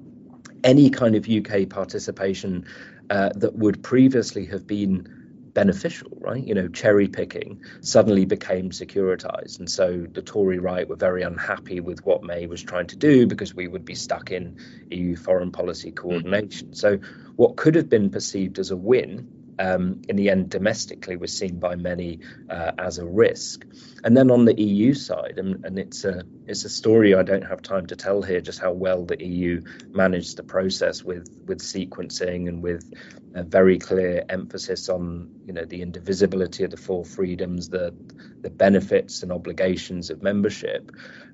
Any 0.64 0.88
kind 0.88 1.14
of 1.14 1.28
UK 1.28 1.68
participation 1.68 2.64
uh, 3.10 3.30
that 3.34 3.56
would 3.56 3.82
previously 3.82 4.46
have 4.46 4.66
been 4.66 5.17
beneficial, 5.58 6.16
right? 6.20 6.46
You 6.46 6.54
know, 6.54 6.68
cherry 6.68 7.08
picking 7.08 7.62
suddenly 7.80 8.26
became 8.26 8.70
securitized. 8.70 9.58
And 9.58 9.68
so 9.68 10.06
the 10.08 10.22
Tory 10.22 10.60
right 10.60 10.88
were 10.88 10.94
very 10.94 11.22
unhappy 11.24 11.80
with 11.80 12.06
what 12.06 12.22
May 12.22 12.46
was 12.46 12.62
trying 12.62 12.86
to 12.88 12.96
do 12.96 13.26
because 13.26 13.56
we 13.56 13.66
would 13.66 13.84
be 13.84 13.96
stuck 13.96 14.30
in 14.30 14.58
EU 14.88 15.16
foreign 15.16 15.50
policy 15.50 15.90
coordination. 15.90 16.68
Mm. 16.68 16.76
So 16.76 16.98
what 17.34 17.56
could 17.56 17.74
have 17.74 17.88
been 17.88 18.10
perceived 18.10 18.60
as 18.60 18.70
a 18.70 18.76
win 18.76 19.54
um, 19.58 20.02
in 20.08 20.14
the 20.14 20.30
end 20.30 20.48
domestically 20.48 21.16
was 21.16 21.36
seen 21.36 21.58
by 21.58 21.74
many 21.74 22.20
uh, 22.48 22.70
as 22.78 22.98
a 22.98 23.04
risk. 23.04 23.64
And 24.04 24.16
then 24.16 24.30
on 24.30 24.44
the 24.44 24.54
EU 24.62 24.94
side, 24.94 25.38
and, 25.38 25.64
and, 25.64 25.76
it's 25.76 26.04
a 26.04 26.22
it's 26.48 26.64
a 26.64 26.70
story 26.70 27.14
I 27.14 27.22
don't 27.22 27.44
have 27.44 27.60
time 27.60 27.86
to 27.88 27.96
tell 27.96 28.22
here, 28.22 28.40
just 28.40 28.58
how 28.58 28.72
well 28.72 29.04
the 29.04 29.22
EU 29.22 29.62
managed 29.90 30.38
the 30.38 30.42
process 30.42 31.04
with 31.04 31.28
with 31.46 31.60
sequencing 31.60 32.48
and 32.48 32.62
with 32.62 32.90
a 33.34 33.42
very 33.42 33.78
clear 33.78 34.24
emphasis 34.28 34.88
on 34.88 35.30
you 35.44 35.52
know 35.52 35.66
the 35.66 35.82
indivisibility 35.82 36.64
of 36.64 36.70
the 36.70 36.78
four 36.78 37.04
freedoms, 37.04 37.68
the 37.68 37.94
the 38.40 38.48
benefits 38.48 39.22
and 39.22 39.30
obligations 39.30 40.08
of 40.08 40.22
membership. 40.22 40.90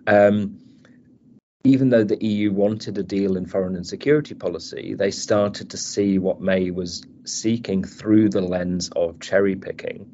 Um, 0.06 0.58
even 1.62 1.88
though 1.88 2.04
the 2.04 2.22
EU 2.22 2.52
wanted 2.52 2.98
a 2.98 3.02
deal 3.02 3.36
in 3.36 3.46
foreign 3.46 3.76
and 3.76 3.86
security 3.86 4.34
policy, 4.34 4.94
they 4.94 5.10
started 5.12 5.70
to 5.70 5.78
see 5.78 6.18
what 6.18 6.40
May 6.40 6.70
was 6.70 7.02
seeking 7.24 7.84
through 7.84 8.30
the 8.30 8.42
lens 8.42 8.90
of 8.94 9.20
cherry 9.20 9.56
picking. 9.56 10.10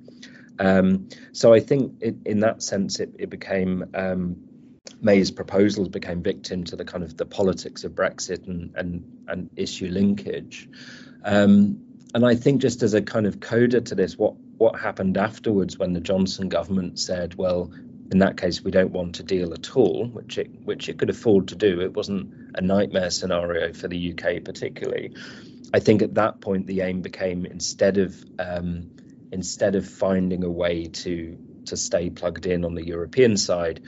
Um, 0.61 1.09
so 1.33 1.53
I 1.53 1.59
think 1.59 1.95
it, 2.03 2.17
in 2.25 2.41
that 2.41 2.63
sense, 2.63 3.01
it, 3.01 3.17
it 3.19 3.31
became 3.31 3.87
um, 3.95 4.50
May's 5.03 5.31
proposals 5.31 5.89
became 5.89 6.23
victim 6.23 6.65
to 6.65 6.77
the 6.77 6.85
kind 6.85 7.05
of 7.05 7.17
the 7.17 7.27
politics 7.27 7.85
of 7.85 7.93
Brexit 7.93 8.47
and 8.47 8.75
and, 8.77 9.25
and 9.29 9.51
issue 9.57 9.89
linkage. 9.89 10.69
Um, 11.25 11.81
and 12.15 12.27
I 12.27 12.35
think 12.35 12.61
just 12.61 12.83
as 12.83 12.95
a 12.95 13.03
kind 13.03 13.27
of 13.27 13.41
coda 13.41 13.81
to 13.81 13.95
this, 13.95 14.19
what 14.19 14.35
what 14.59 14.79
happened 14.79 15.17
afterwards 15.17 15.79
when 15.79 15.93
the 15.93 16.01
Johnson 16.01 16.49
government 16.49 16.99
said, 16.99 17.35
well, 17.35 17.73
in 18.13 18.19
that 18.19 18.37
case, 18.37 18.63
we 18.63 18.71
don't 18.71 18.91
want 18.91 19.21
a 19.21 19.23
deal 19.23 19.55
at 19.55 19.77
all, 19.77 20.07
which 20.07 20.37
it 20.39 20.51
which 20.65 20.89
it 20.89 20.99
could 20.99 21.11
afford 21.11 21.49
to 21.49 21.57
do. 21.57 21.81
It 21.81 21.95
wasn't 21.95 22.33
a 22.55 22.61
nightmare 22.61 23.11
scenario 23.11 23.73
for 23.73 23.89
the 23.89 24.13
UK 24.13 24.45
particularly. 24.45 25.15
I 25.73 25.79
think 25.79 26.03
at 26.03 26.15
that 26.15 26.41
point 26.41 26.67
the 26.67 26.81
aim 26.81 27.01
became 27.01 27.47
instead 27.47 27.99
of 27.99 28.17
um, 28.39 28.91
instead 29.31 29.77
of 29.77 29.89
finding 29.89 30.43
a 30.43 30.51
way 30.51 30.87
to 30.87 31.39
to 31.71 31.77
stay 31.77 32.11
plugged 32.11 32.47
in 32.47 32.65
on 32.65 32.75
the 32.75 32.87
European 32.87 33.37
side, 33.37 33.81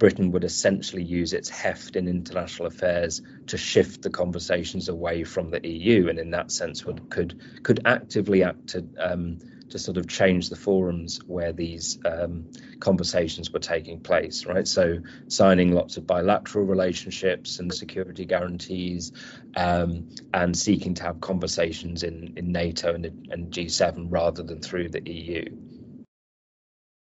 Britain 0.00 0.32
would 0.32 0.44
essentially 0.44 1.02
use 1.02 1.34
its 1.34 1.50
heft 1.50 1.94
in 1.94 2.08
international 2.08 2.66
affairs 2.66 3.20
to 3.48 3.58
shift 3.58 4.00
the 4.02 4.10
conversations 4.10 4.88
away 4.88 5.24
from 5.24 5.50
the 5.50 5.60
EU, 5.68 6.08
and 6.08 6.18
in 6.18 6.30
that 6.30 6.50
sense 6.50 6.86
would 6.86 7.10
could 7.10 7.38
could 7.62 7.80
actively 7.84 8.42
act 8.42 8.68
to 8.68 8.84
um, 8.98 9.38
to 9.68 9.78
sort 9.78 9.98
of 9.98 10.08
change 10.08 10.48
the 10.48 10.56
forums 10.56 11.20
where 11.26 11.52
these 11.52 11.98
um, 12.04 12.46
conversations 12.80 13.52
were 13.52 13.60
taking 13.60 14.00
place, 14.00 14.46
right? 14.46 14.66
So 14.66 14.98
signing 15.28 15.72
lots 15.72 15.96
of 15.96 16.06
bilateral 16.06 16.64
relationships 16.64 17.60
and 17.60 17.72
security 17.72 18.24
guarantees, 18.24 19.12
um, 19.54 20.08
and 20.32 20.56
seeking 20.56 20.94
to 20.94 21.02
have 21.02 21.20
conversations 21.20 22.02
in 22.02 22.32
in 22.36 22.52
NATO 22.52 22.94
and, 22.94 23.04
and 23.30 23.52
G7 23.52 24.06
rather 24.08 24.42
than 24.42 24.60
through 24.60 24.88
the 24.88 25.02
EU. 25.10 25.69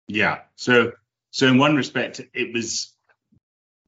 Yeah. 0.09 0.39
So 0.55 0.91
so 1.31 1.47
in 1.47 1.57
one 1.57 1.75
respect, 1.75 2.19
it 2.33 2.53
was 2.53 2.93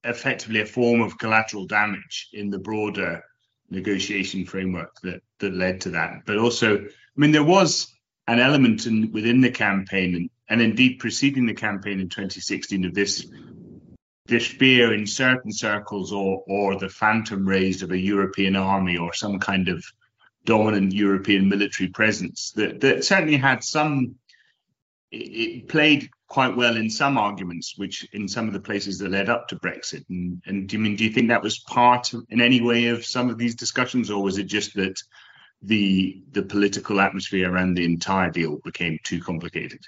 effectively 0.03 0.61
a 0.61 0.65
form 0.65 1.01
of 1.01 1.17
collateral 1.17 1.65
damage 1.65 2.29
in 2.31 2.49
the 2.49 2.59
broader 2.59 3.23
negotiation 3.69 4.45
framework 4.45 4.95
that 5.01 5.21
that 5.39 5.53
led 5.53 5.81
to 5.81 5.89
that. 5.91 6.21
But 6.25 6.37
also, 6.37 6.77
I 6.77 6.87
mean, 7.15 7.31
there 7.31 7.43
was 7.43 7.91
an 8.27 8.39
element 8.39 8.85
in, 8.85 9.11
within 9.11 9.41
the 9.41 9.51
campaign 9.51 10.15
and, 10.15 10.29
and 10.47 10.61
indeed 10.61 10.99
preceding 10.99 11.47
the 11.47 11.53
campaign 11.53 11.99
in 11.99 12.07
2016 12.07 12.85
of 12.85 12.93
this 12.93 13.27
this 14.27 14.45
fear 14.45 14.93
in 14.93 15.07
certain 15.07 15.51
circles 15.51 16.13
or 16.13 16.43
or 16.47 16.77
the 16.77 16.87
phantom 16.87 17.47
raised 17.47 17.81
of 17.81 17.91
a 17.91 17.97
European 17.97 18.55
army 18.55 18.95
or 18.95 19.11
some 19.13 19.39
kind 19.39 19.69
of 19.69 19.83
dominant 20.45 20.93
European 20.93 21.49
military 21.49 21.89
presence 21.89 22.51
that, 22.51 22.79
that 22.81 23.03
certainly 23.03 23.37
had 23.37 23.63
some 23.63 24.15
it 25.11 25.67
played 25.67 26.09
quite 26.27 26.55
well 26.55 26.77
in 26.77 26.89
some 26.89 27.17
arguments, 27.17 27.73
which 27.77 28.07
in 28.13 28.27
some 28.27 28.47
of 28.47 28.53
the 28.53 28.59
places 28.59 28.97
that 28.99 29.11
led 29.11 29.29
up 29.29 29.49
to 29.49 29.57
Brexit. 29.57 30.05
And, 30.09 30.41
and 30.45 30.69
do 30.69 30.77
you 30.77 30.81
mean 30.81 30.95
do 30.95 31.03
you 31.03 31.11
think 31.11 31.27
that 31.27 31.43
was 31.43 31.59
part 31.59 32.13
in 32.29 32.41
any 32.41 32.61
way 32.61 32.87
of 32.87 33.05
some 33.05 33.29
of 33.29 33.37
these 33.37 33.55
discussions, 33.55 34.09
or 34.09 34.23
was 34.23 34.37
it 34.37 34.45
just 34.45 34.75
that 34.75 35.01
the 35.61 36.21
the 36.31 36.43
political 36.43 37.01
atmosphere 37.01 37.51
around 37.51 37.73
the 37.73 37.85
entire 37.85 38.29
deal 38.29 38.59
became 38.63 38.97
too 39.03 39.21
complicated? 39.21 39.81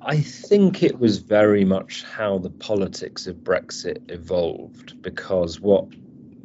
I 0.00 0.20
think 0.20 0.84
it 0.84 0.96
was 0.96 1.18
very 1.18 1.64
much 1.64 2.04
how 2.04 2.38
the 2.38 2.50
politics 2.50 3.26
of 3.26 3.38
Brexit 3.38 4.08
evolved 4.12 5.02
because 5.02 5.60
what 5.60 5.88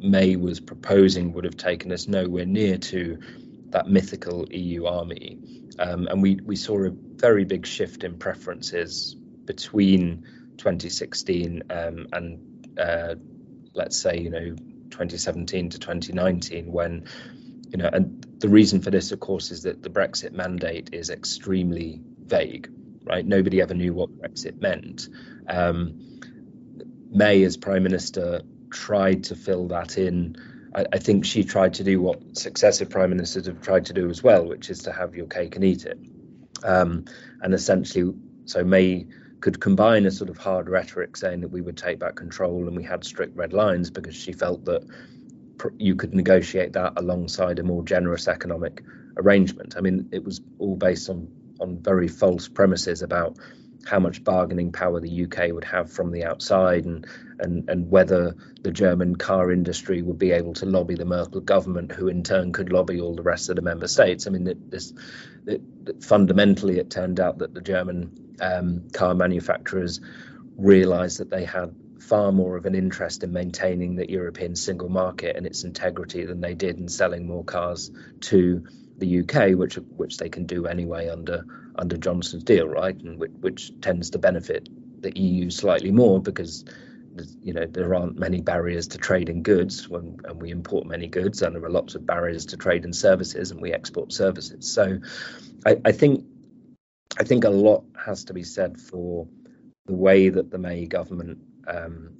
May 0.00 0.34
was 0.34 0.58
proposing 0.58 1.32
would 1.32 1.44
have 1.44 1.56
taken 1.56 1.92
us 1.92 2.08
nowhere 2.08 2.46
near 2.46 2.76
to 2.78 3.20
that 3.68 3.88
mythical 3.88 4.48
EU 4.50 4.86
army. 4.86 5.61
Um, 5.78 6.08
and 6.08 6.22
we, 6.22 6.36
we 6.36 6.56
saw 6.56 6.84
a 6.84 6.90
very 6.90 7.44
big 7.44 7.66
shift 7.66 8.04
in 8.04 8.18
preferences 8.18 9.14
between 9.44 10.26
2016 10.58 11.62
um, 11.70 12.06
and 12.12 12.78
uh, 12.78 13.14
let's 13.74 13.96
say, 13.96 14.18
you 14.18 14.30
know, 14.30 14.54
2017 14.90 15.70
to 15.70 15.78
2019 15.78 16.70
when 16.70 17.06
you 17.70 17.78
know 17.78 17.88
and 17.90 18.26
the 18.40 18.48
reason 18.50 18.82
for 18.82 18.90
this 18.90 19.10
of 19.10 19.20
course 19.20 19.50
is 19.50 19.62
that 19.62 19.82
the 19.82 19.88
brexit 19.88 20.32
mandate 20.32 20.90
is 20.92 21.08
extremely 21.08 21.98
vague 22.26 22.68
right? 23.04 23.26
Nobody 23.26 23.60
ever 23.60 23.74
knew 23.74 23.94
what 23.94 24.10
brexit 24.10 24.60
meant. 24.60 25.08
Um, 25.48 26.20
may 27.10 27.42
as 27.44 27.56
prime 27.56 27.82
minister 27.82 28.42
tried 28.70 29.24
to 29.24 29.36
fill 29.36 29.68
that 29.68 29.98
in 29.98 30.36
I, 30.74 30.86
I, 30.92 30.98
think 30.98 31.24
she 31.24 31.44
tried 31.44 31.74
to 31.74 31.84
do 31.84 32.00
what 32.00 32.36
successive 32.36 32.90
prime 32.90 33.10
ministers 33.10 33.46
have 33.46 33.60
tried 33.60 33.86
to 33.86 33.92
do 33.92 34.08
as 34.10 34.22
well 34.22 34.46
which 34.46 34.70
is 34.70 34.80
to 34.84 34.92
have 34.92 35.14
your 35.14 35.26
cake 35.26 35.56
and 35.56 35.64
eat 35.64 35.84
it 35.84 35.98
um, 36.64 37.04
and 37.40 37.54
essentially 37.54 38.14
so 38.44 38.64
may 38.64 39.06
could 39.40 39.60
combine 39.60 40.06
a 40.06 40.10
sort 40.10 40.30
of 40.30 40.38
hard 40.38 40.68
rhetoric 40.68 41.16
saying 41.16 41.40
that 41.40 41.48
we 41.48 41.60
would 41.60 41.76
take 41.76 41.98
back 41.98 42.14
control 42.14 42.68
and 42.68 42.76
we 42.76 42.84
had 42.84 43.04
strict 43.04 43.36
red 43.36 43.52
lines 43.52 43.90
because 43.90 44.14
she 44.14 44.32
felt 44.32 44.64
that 44.64 44.86
pr- 45.58 45.68
you 45.78 45.96
could 45.96 46.14
negotiate 46.14 46.72
that 46.72 46.92
alongside 46.96 47.58
a 47.58 47.62
more 47.62 47.82
generous 47.82 48.28
economic 48.28 48.82
arrangement. 49.16 49.76
I 49.76 49.80
mean, 49.80 50.08
it 50.12 50.24
was 50.24 50.40
all 50.58 50.76
based 50.76 51.10
on 51.10 51.28
on 51.60 51.78
very 51.78 52.08
false 52.08 52.48
premises 52.48 53.02
about 53.02 53.36
how 53.86 53.98
much 53.98 54.22
bargaining 54.22 54.72
power 54.72 55.00
the 55.00 55.24
UK 55.24 55.52
would 55.52 55.64
have 55.64 55.90
from 55.90 56.12
the 56.12 56.24
outside 56.24 56.84
and 56.84 57.06
and 57.38 57.68
and 57.68 57.90
whether 57.90 58.36
the 58.62 58.70
German 58.70 59.16
car 59.16 59.50
industry 59.50 60.02
would 60.02 60.18
be 60.18 60.32
able 60.32 60.54
to 60.54 60.66
lobby 60.66 60.94
the 60.94 61.04
Merkel 61.04 61.40
government, 61.40 61.92
who 61.92 62.08
in 62.08 62.22
turn 62.22 62.52
could 62.52 62.72
lobby 62.72 63.00
all 63.00 63.16
the 63.16 63.22
rest 63.22 63.50
of 63.50 63.56
the 63.56 63.62
member 63.62 63.88
states. 63.88 64.26
I 64.26 64.30
mean, 64.30 64.44
this 64.68 64.92
it, 65.46 65.62
fundamentally 66.02 66.78
it 66.78 66.90
turned 66.90 67.18
out 67.18 67.38
that 67.38 67.54
the 67.54 67.60
German 67.60 68.36
um, 68.40 68.88
car 68.92 69.14
manufacturers 69.14 70.00
realized 70.56 71.18
that 71.18 71.30
they 71.30 71.44
had 71.44 71.74
far 71.98 72.32
more 72.32 72.56
of 72.56 72.66
an 72.66 72.74
interest 72.74 73.22
in 73.22 73.32
maintaining 73.32 73.96
the 73.96 74.10
European 74.10 74.56
single 74.56 74.88
market 74.88 75.36
and 75.36 75.46
its 75.46 75.64
integrity 75.64 76.24
than 76.24 76.40
they 76.40 76.54
did 76.54 76.78
in 76.78 76.88
selling 76.88 77.26
more 77.26 77.44
cars 77.44 77.90
to 78.20 78.66
the 79.02 79.20
UK, 79.20 79.58
which 79.58 79.74
which 79.96 80.16
they 80.16 80.28
can 80.28 80.46
do 80.46 80.66
anyway 80.66 81.08
under 81.08 81.44
under 81.76 81.96
Johnson's 81.96 82.44
deal, 82.44 82.68
right, 82.68 82.96
and 83.02 83.18
which, 83.18 83.32
which 83.40 83.80
tends 83.80 84.10
to 84.10 84.18
benefit 84.18 84.68
the 85.02 85.12
EU 85.18 85.50
slightly 85.50 85.90
more 85.90 86.20
because 86.20 86.64
you 87.42 87.52
know 87.52 87.66
there 87.66 87.94
aren't 87.94 88.16
many 88.16 88.40
barriers 88.40 88.88
to 88.88 88.98
trade 88.98 89.28
in 89.28 89.42
goods 89.42 89.88
when 89.88 90.16
and 90.24 90.40
we 90.40 90.50
import 90.50 90.86
many 90.86 91.08
goods 91.08 91.42
and 91.42 91.54
there 91.54 91.64
are 91.64 91.70
lots 91.70 91.94
of 91.94 92.06
barriers 92.06 92.46
to 92.46 92.56
trade 92.56 92.84
in 92.84 92.92
services 92.92 93.50
and 93.50 93.60
we 93.60 93.72
export 93.72 94.12
services. 94.12 94.72
So 94.72 94.98
I, 95.66 95.76
I 95.84 95.92
think 95.92 96.24
I 97.18 97.24
think 97.24 97.44
a 97.44 97.50
lot 97.50 97.84
has 98.06 98.24
to 98.26 98.32
be 98.32 98.44
said 98.44 98.80
for 98.80 99.26
the 99.86 99.94
way 99.94 100.28
that 100.28 100.50
the 100.50 100.58
May 100.58 100.86
government 100.86 101.38
um, 101.66 102.18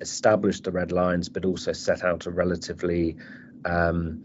established 0.00 0.64
the 0.64 0.72
red 0.72 0.90
lines, 0.90 1.28
but 1.28 1.44
also 1.44 1.72
set 1.72 2.04
out 2.04 2.26
a 2.26 2.30
relatively 2.30 3.16
um, 3.64 4.24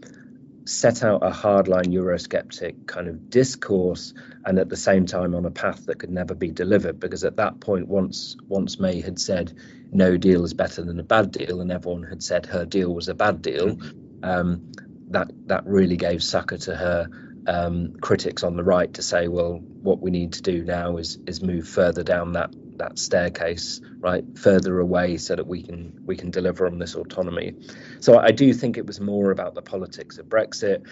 set 0.66 1.04
out 1.04 1.22
a 1.22 1.30
hardline 1.30 1.86
Eurosceptic 1.86 2.86
kind 2.86 3.08
of 3.08 3.30
discourse, 3.30 4.12
and 4.44 4.58
at 4.58 4.68
the 4.68 4.76
same 4.76 5.06
time 5.06 5.34
on 5.34 5.46
a 5.46 5.50
path 5.50 5.86
that 5.86 5.98
could 5.98 6.10
never 6.10 6.34
be 6.34 6.50
delivered. 6.50 7.00
Because 7.00 7.24
at 7.24 7.36
that 7.36 7.60
point, 7.60 7.88
once 7.88 8.36
once 8.46 8.78
May 8.78 9.00
had 9.00 9.18
said 9.18 9.56
no 9.92 10.16
deal 10.16 10.44
is 10.44 10.54
better 10.54 10.82
than 10.82 11.00
a 11.00 11.04
bad 11.04 11.30
deal, 11.30 11.60
and 11.60 11.70
everyone 11.70 12.02
had 12.02 12.22
said 12.22 12.46
her 12.46 12.66
deal 12.66 12.92
was 12.92 13.08
a 13.08 13.14
bad 13.14 13.42
deal, 13.42 13.78
um, 14.22 14.72
that 15.10 15.30
that 15.46 15.66
really 15.66 15.96
gave 15.96 16.22
succor 16.22 16.58
to 16.58 16.76
her 16.76 17.08
um, 17.46 17.94
critics 18.00 18.42
on 18.42 18.56
the 18.56 18.64
right 18.64 18.92
to 18.94 19.02
say, 19.02 19.28
well, 19.28 19.60
what 19.82 20.00
we 20.00 20.10
need 20.10 20.32
to 20.34 20.42
do 20.42 20.64
now 20.64 20.96
is 20.96 21.18
is 21.26 21.42
move 21.42 21.68
further 21.68 22.02
down 22.02 22.32
that 22.32 22.52
that 22.78 22.98
staircase, 22.98 23.80
right, 23.98 24.24
further 24.38 24.78
away, 24.78 25.16
so 25.16 25.36
that 25.36 25.46
we 25.46 25.62
can 25.62 26.00
we 26.04 26.16
can 26.16 26.30
deliver 26.30 26.66
on 26.66 26.78
this 26.78 26.94
autonomy. 26.94 27.54
So 28.00 28.18
I 28.18 28.30
do 28.30 28.52
think 28.52 28.76
it 28.76 28.86
was 28.86 29.00
more 29.00 29.30
about 29.30 29.54
the 29.54 29.62
politics 29.62 30.18
of 30.18 30.26
Brexit. 30.26 30.86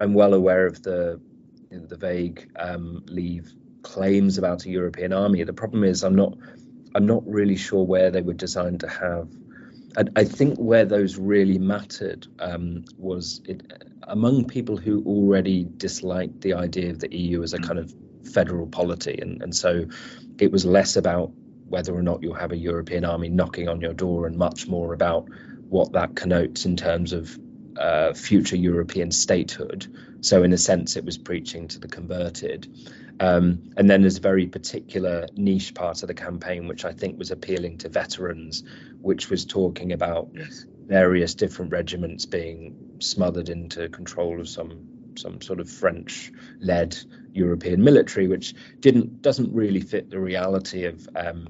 I'm 0.00 0.14
well 0.14 0.34
aware 0.34 0.66
of 0.66 0.82
the 0.82 1.20
you 1.70 1.78
know, 1.78 1.86
the 1.86 1.96
vague 1.96 2.50
um, 2.56 3.04
leave 3.06 3.52
claims 3.82 4.38
about 4.38 4.64
a 4.66 4.70
European 4.70 5.12
army. 5.12 5.42
The 5.44 5.52
problem 5.52 5.84
is 5.84 6.04
I'm 6.04 6.16
not 6.16 6.36
I'm 6.94 7.06
not 7.06 7.26
really 7.26 7.56
sure 7.56 7.84
where 7.84 8.10
they 8.10 8.22
were 8.22 8.34
designed 8.34 8.80
to 8.80 8.88
have 8.88 9.28
I, 9.96 10.04
I, 10.16 10.24
think 10.24 10.58
where 10.58 10.84
those 10.84 11.16
really 11.16 11.58
mattered 11.58 12.26
um, 12.38 12.84
was 12.96 13.40
it, 13.44 13.62
among 14.04 14.46
people 14.46 14.76
who 14.76 15.02
already 15.04 15.64
disliked 15.64 16.40
the 16.40 16.54
idea 16.54 16.90
of 16.90 17.00
the 17.00 17.14
EU 17.14 17.42
as 17.42 17.54
a 17.54 17.58
kind 17.58 17.78
of 17.78 17.94
federal 18.32 18.66
polity, 18.66 19.18
and, 19.20 19.42
and 19.42 19.54
so 19.54 19.86
it 20.42 20.52
was 20.52 20.64
less 20.64 20.96
about 20.96 21.32
whether 21.68 21.94
or 21.94 22.02
not 22.02 22.22
you'll 22.22 22.34
have 22.34 22.52
a 22.52 22.56
European 22.56 23.04
army 23.04 23.28
knocking 23.28 23.68
on 23.68 23.80
your 23.80 23.94
door, 23.94 24.26
and 24.26 24.36
much 24.36 24.66
more 24.66 24.92
about 24.92 25.28
what 25.68 25.92
that 25.92 26.16
connotes 26.16 26.64
in 26.66 26.76
terms 26.76 27.12
of 27.12 27.38
uh, 27.76 28.12
future 28.12 28.56
European 28.56 29.10
statehood. 29.10 29.86
So, 30.20 30.42
in 30.42 30.52
a 30.52 30.58
sense, 30.58 30.96
it 30.96 31.04
was 31.04 31.16
preaching 31.16 31.68
to 31.68 31.78
the 31.78 31.88
converted. 31.88 32.68
Um, 33.20 33.70
and 33.76 33.88
then 33.88 34.00
there's 34.00 34.16
a 34.16 34.22
very 34.22 34.46
particular 34.46 35.28
niche 35.36 35.74
part 35.74 36.02
of 36.02 36.08
the 36.08 36.14
campaign, 36.14 36.68
which 36.68 36.84
I 36.84 36.92
think 36.92 37.18
was 37.18 37.30
appealing 37.30 37.78
to 37.78 37.88
veterans, 37.88 38.64
which 39.00 39.30
was 39.30 39.44
talking 39.44 39.92
about 39.92 40.30
yes. 40.34 40.64
various 40.86 41.34
different 41.34 41.70
regiments 41.70 42.26
being 42.26 42.96
smothered 42.98 43.48
into 43.48 43.88
control 43.88 44.40
of 44.40 44.48
some 44.48 44.99
some 45.16 45.40
sort 45.40 45.60
of 45.60 45.70
French-led 45.70 46.96
European 47.32 47.82
military, 47.82 48.28
which 48.28 48.54
didn't 48.80 49.22
doesn't 49.22 49.52
really 49.52 49.80
fit 49.80 50.10
the 50.10 50.20
reality 50.20 50.84
of 50.84 51.08
um, 51.14 51.46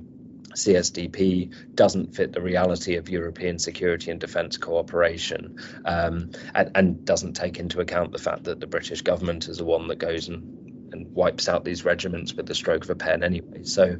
CSDP 0.55 1.75
doesn't 1.75 2.14
fit 2.14 2.33
the 2.33 2.40
reality 2.40 2.97
of 2.97 3.09
European 3.09 3.59
security 3.59 4.11
and 4.11 4.21
defence 4.21 4.57
cooperation, 4.57 5.57
um, 5.85 6.31
and, 6.55 6.71
and, 6.75 7.05
doesn't 7.05 7.35
take 7.35 7.59
into 7.59 7.81
account 7.81 8.12
the 8.12 8.19
fact 8.19 8.45
that 8.45 8.61
the 8.61 8.67
British 8.67 9.02
government 9.02 9.49
is 9.49 9.59
the 9.59 9.64
one 9.64 9.88
that 9.88 9.99
goes 9.99 10.29
and, 10.29 10.93
and 10.93 11.12
wipes 11.14 11.49
out 11.49 11.64
these 11.64 11.85
regiments 11.85 12.35
with 12.35 12.47
the 12.47 12.55
stroke 12.55 12.85
of 12.85 12.90
a 12.90 12.95
pen 12.95 13.23
anyway. 13.23 13.62
So, 13.62 13.97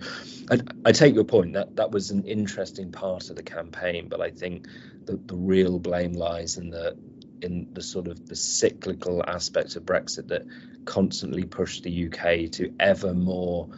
I, 0.51 0.59
I, 0.85 0.93
take 0.93 1.15
your 1.15 1.25
point 1.25 1.55
that 1.55 1.77
that 1.77 1.93
was 1.93 2.11
an 2.11 2.25
interesting 2.25 2.91
part 2.91 3.31
of 3.31 3.37
the 3.37 3.43
campaign, 3.43 4.09
but 4.09 4.21
I 4.21 4.31
think 4.31 4.67
the, 5.05 5.21
the 5.25 5.37
real 5.37 5.79
blame 5.79 6.13
lies 6.13 6.57
in 6.57 6.71
the 6.71 6.97
in 7.43 7.69
the 7.73 7.83
sort 7.83 8.09
of 8.09 8.29
the 8.29 8.37
cyclical 8.37 9.25
aspects 9.27 9.77
of 9.77 9.85
Brexit 9.85 10.29
that 10.29 10.47
constantly 10.85 11.45
push 11.45 11.81
the 11.81 12.07
UK 12.07 12.51
to 12.53 12.75
ever 12.79 13.15
more 13.15 13.69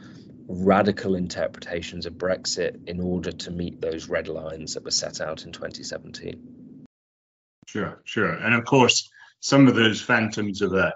radical 0.49 1.15
interpretations 1.15 2.07
of 2.07 2.15
Brexit 2.15 2.89
in 2.89 3.01
order 3.01 3.33
to 3.33 3.51
meet 3.51 3.81
those 3.81 4.09
red 4.09 4.29
lines 4.29 4.75
that 4.75 4.85
were 4.85 4.91
set 4.91 5.21
out 5.21 5.45
in 5.45 5.53
2017. 5.53 6.87
Sure, 7.67 8.01
sure. 8.05 8.33
And 8.33 8.55
of 8.55 8.65
course, 8.65 9.11
some 9.41 9.69
of 9.69 9.75
those 9.75 10.01
phantoms 10.01 10.63
of 10.63 10.75
a 10.75 10.95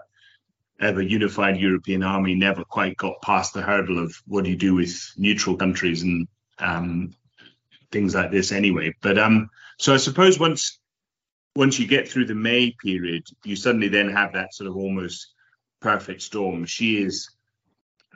a 0.78 1.02
unified 1.02 1.56
European 1.56 2.02
army 2.02 2.34
never 2.34 2.62
quite 2.62 2.96
got 2.98 3.22
past 3.22 3.54
the 3.54 3.62
hurdle 3.62 3.98
of 3.98 4.14
what 4.26 4.44
do 4.44 4.50
you 4.50 4.56
do 4.56 4.74
with 4.74 5.10
neutral 5.16 5.56
countries 5.56 6.02
and 6.02 6.28
um, 6.58 7.14
things 7.90 8.14
like 8.14 8.30
this 8.30 8.52
anyway. 8.52 8.94
But 9.00 9.18
um, 9.18 9.48
so 9.78 9.94
I 9.94 9.96
suppose 9.96 10.38
once 10.38 10.78
once 11.56 11.78
you 11.78 11.86
get 11.86 12.08
through 12.08 12.26
the 12.26 12.34
May 12.34 12.70
period, 12.70 13.26
you 13.44 13.56
suddenly 13.56 13.88
then 13.88 14.10
have 14.10 14.34
that 14.34 14.54
sort 14.54 14.68
of 14.68 14.76
almost 14.76 15.32
perfect 15.80 16.20
storm. 16.22 16.66
She 16.66 17.02
is 17.02 17.30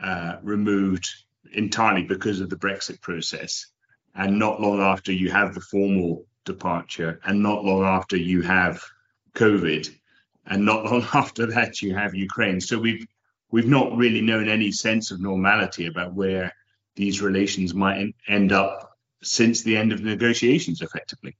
uh, 0.02 0.36
removed 0.42 1.08
entirely 1.52 2.02
because 2.02 2.40
of 2.40 2.50
the 2.50 2.56
Brexit 2.56 3.00
process. 3.00 3.66
And 4.14 4.38
not 4.38 4.60
long 4.60 4.80
after 4.80 5.12
you 5.12 5.30
have 5.30 5.54
the 5.54 5.60
formal 5.60 6.26
departure, 6.44 7.20
and 7.24 7.42
not 7.42 7.64
long 7.64 7.84
after 7.84 8.16
you 8.16 8.42
have 8.42 8.82
COVID, 9.34 9.88
and 10.46 10.64
not 10.64 10.84
long 10.90 11.06
after 11.14 11.46
that 11.46 11.80
you 11.80 11.94
have 11.94 12.14
Ukraine. 12.14 12.60
So 12.60 12.78
we've 12.78 13.06
we've 13.50 13.68
not 13.68 13.96
really 13.96 14.20
known 14.20 14.48
any 14.48 14.72
sense 14.72 15.10
of 15.10 15.20
normality 15.20 15.86
about 15.86 16.14
where 16.14 16.52
these 16.96 17.22
relations 17.22 17.72
might 17.72 18.14
end 18.28 18.52
up 18.52 18.98
since 19.22 19.62
the 19.62 19.76
end 19.76 19.92
of 19.92 20.02
the 20.02 20.10
negotiations, 20.10 20.82
effectively. 20.82 21.36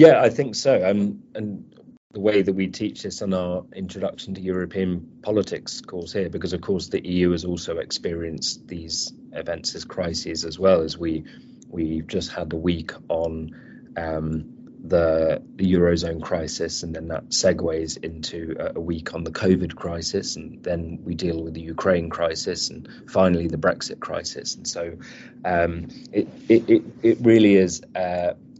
Yeah, 0.00 0.22
I 0.22 0.30
think 0.30 0.54
so. 0.54 0.88
Um, 0.88 1.24
and 1.34 1.74
the 2.12 2.20
way 2.20 2.40
that 2.40 2.54
we 2.54 2.68
teach 2.68 3.02
this 3.02 3.20
on 3.20 3.34
our 3.34 3.66
introduction 3.76 4.34
to 4.34 4.40
European 4.40 5.18
politics 5.20 5.82
course 5.82 6.14
here, 6.14 6.30
because 6.30 6.54
of 6.54 6.62
course 6.62 6.88
the 6.88 7.06
EU 7.06 7.32
has 7.32 7.44
also 7.44 7.76
experienced 7.76 8.66
these 8.66 9.12
events 9.32 9.74
as 9.74 9.84
crises 9.84 10.46
as 10.46 10.58
well 10.58 10.80
as 10.80 10.96
we 10.96 11.24
we 11.68 12.00
just 12.00 12.32
had 12.32 12.48
the 12.48 12.56
week 12.56 12.92
on 13.10 13.54
um, 13.98 14.54
the, 14.82 15.42
the 15.56 15.70
eurozone 15.70 16.22
crisis, 16.22 16.82
and 16.82 16.94
then 16.94 17.08
that 17.08 17.28
segues 17.28 18.02
into 18.02 18.56
a, 18.58 18.76
a, 18.76 18.80
week 18.80 19.12
on 19.14 19.22
the 19.22 19.30
COVID 19.30 19.76
crisis, 19.76 20.36
and 20.36 20.62
then 20.64 20.98
we 21.04 21.14
deal 21.14 21.44
with 21.44 21.52
the 21.52 21.60
Ukraine 21.60 22.08
crisis, 22.08 22.70
and 22.70 22.88
finally 23.06 23.48
the 23.48 23.58
Brexit 23.58 24.00
crisis. 24.00 24.54
And 24.56 24.66
so 24.66 24.96
um, 25.44 25.88
it, 26.10 26.26
it, 26.48 26.70
it 26.70 26.82
it 27.02 27.18
really 27.20 27.56
is 27.56 27.82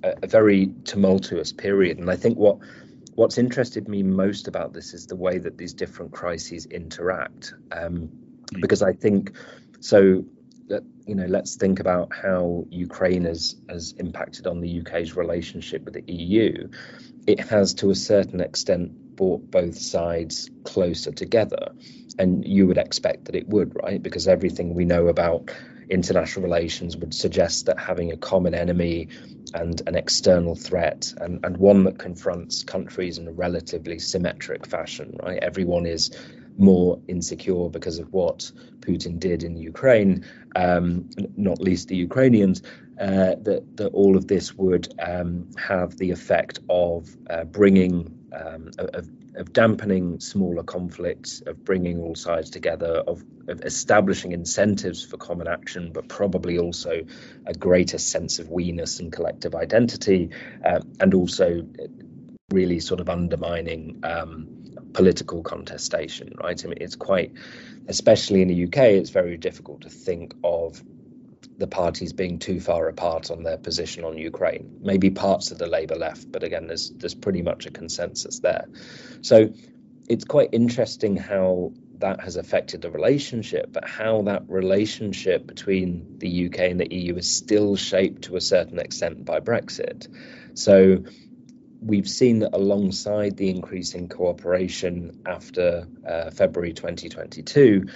a, 0.03 0.15
a 0.23 0.27
very 0.27 0.73
tumultuous 0.85 1.53
period, 1.53 1.99
and 1.99 2.11
I 2.11 2.17
think 2.17 2.39
what 2.39 2.59
what's 3.15 3.39
interested 3.39 3.89
me 3.89 4.03
most 4.03 4.49
about 4.49 4.73
this 4.73 4.95
is 4.95 5.07
the 5.07 5.17
way 5.17 5.39
that 5.39 5.59
these 5.59 5.75
different 5.75 6.13
crises 6.13 6.67
interact. 6.67 7.53
Um, 7.73 8.11
hmm. 8.53 8.61
because 8.61 8.83
I 8.83 8.93
think 8.93 9.33
so. 9.81 10.25
That, 10.69 10.85
you 11.05 11.17
know, 11.17 11.27
let's 11.27 11.57
think 11.57 11.81
about 11.81 12.15
how 12.15 12.65
Ukraine 12.71 13.25
has 13.25 13.57
has 13.69 13.93
impacted 13.99 14.47
on 14.47 14.61
the 14.61 14.81
UK's 14.81 15.17
relationship 15.17 15.85
with 15.85 15.95
the 15.95 16.13
EU. 16.13 16.69
It 17.27 17.41
has, 17.41 17.75
to 17.75 17.91
a 17.91 17.95
certain 17.97 18.41
extent, 18.41 19.17
brought 19.17 19.51
both 19.51 19.77
sides 19.77 20.49
closer 20.63 21.11
together, 21.11 21.73
and 22.21 22.47
you 22.47 22.69
would 22.69 22.79
expect 22.79 23.25
that 23.25 23.35
it 23.35 23.49
would, 23.49 23.75
right? 23.83 24.01
Because 24.01 24.29
everything 24.29 24.73
we 24.73 24.85
know 24.85 25.09
about 25.09 25.51
international 25.91 26.45
relations 26.45 26.97
would 26.97 27.13
suggest 27.13 27.67
that 27.67 27.79
having 27.79 28.13
a 28.13 28.17
common 28.17 28.55
enemy 28.55 29.09
and 29.55 29.83
an 29.87 29.97
external 29.97 30.55
threat 30.55 31.13
and, 31.19 31.45
and 31.45 31.57
one 31.57 31.85
that 31.85 31.99
confronts 31.99 32.63
countries 32.63 33.19
in 33.19 33.27
a 33.27 33.33
relatively 33.33 33.99
symmetric 33.99 34.67
fashion, 34.67 35.17
right? 35.23 35.39
Everyone 35.43 35.87
is 35.87 36.11
more 36.57 37.01
insecure 37.09 37.69
because 37.69 37.99
of 37.99 38.13
what 38.13 38.51
Putin 38.81 39.19
did 39.19 39.43
in 39.43 39.57
Ukraine, 39.57 40.25
um, 40.55 41.09
not 41.37 41.61
least 41.61 41.89
the 41.89 41.97
Ukrainians, 41.97 42.63
uh, 43.01 43.35
that, 43.43 43.65
that 43.77 43.89
all 43.93 44.17
of 44.17 44.29
this 44.29 44.55
would 44.55 44.93
um, 45.01 45.49
have 45.57 45.97
the 45.97 46.11
effect 46.11 46.61
of 46.69 47.17
uh, 47.31 47.45
bringing, 47.45 48.15
um, 48.33 48.71
of, 48.79 49.09
of 49.37 49.53
dampening 49.53 50.21
smaller 50.21 50.63
conflicts, 50.63 51.41
of 51.43 51.65
bringing 51.65 52.01
all 52.01 52.15
sides 52.15 52.51
together, 52.51 52.97
of, 53.07 53.23
of 53.49 53.63
establishing 53.63 54.33
incentives 54.33 55.05
for 55.05 55.17
common 55.17 55.47
action, 55.47 55.93
but 55.93 56.09
probably 56.09 56.59
also 56.59 57.03
a 57.47 57.55
greater 57.55 57.99
sense 57.99 58.39
of 58.39 58.49
we-ness 58.49 59.01
and 59.01 59.13
collective 59.13 59.55
identity, 59.55 60.31
uh, 60.65 60.81
and 60.99 61.15
also 61.15 61.67
really 62.51 62.81
sort 62.81 63.01
of 63.01 63.09
undermining 63.09 64.01
um, 64.03 64.61
political 64.93 65.43
contestation, 65.43 66.35
right? 66.43 66.63
I 66.65 66.69
mean, 66.69 66.79
it's 66.81 66.97
quite, 66.97 67.33
especially 67.89 68.43
in 68.43 68.49
the 68.49 68.65
UK, 68.65 68.79
it's 68.79 69.11
very 69.11 69.37
difficult 69.37 69.83
to 69.83 69.91
think 69.91 70.35
of 70.43 70.83
the 71.61 71.67
parties 71.67 72.13
being 72.15 72.39
too 72.39 72.59
far 72.59 72.89
apart 72.89 73.31
on 73.31 73.43
their 73.43 73.59
position 73.59 74.03
on 74.05 74.17
Ukraine. 74.17 74.79
Maybe 74.81 75.11
parts 75.11 75.51
of 75.53 75.59
the 75.59 75.67
Labour 75.67 75.97
left, 75.97 76.33
but 76.33 76.43
again, 76.43 76.67
there's 76.67 76.91
there's 76.91 77.15
pretty 77.15 77.43
much 77.43 77.67
a 77.67 77.71
consensus 77.71 78.41
there. 78.41 78.67
So 79.21 79.53
it's 80.09 80.25
quite 80.25 80.49
interesting 80.53 81.17
how 81.17 81.73
that 81.99 82.21
has 82.21 82.37
affected 82.37 82.81
the 82.81 82.91
relationship, 82.91 83.71
but 83.73 83.87
how 83.87 84.23
that 84.23 84.49
relationship 84.49 85.47
between 85.47 86.19
the 86.19 86.47
UK 86.47 86.61
and 86.61 86.81
the 86.81 86.93
EU 86.93 87.15
is 87.17 87.31
still 87.31 87.77
shaped 87.77 88.23
to 88.23 88.37
a 88.37 88.41
certain 88.41 88.79
extent 88.79 89.27
by 89.27 89.41
Brexit. 89.41 90.09
So 90.55 91.05
we've 91.83 92.09
seen 92.09 92.39
that 92.39 92.55
alongside 92.55 93.37
the 93.37 93.51
increasing 93.51 94.09
cooperation 94.09 95.23
after 95.27 95.87
uh, 96.09 96.31
February 96.31 96.73
2022, 96.73 97.89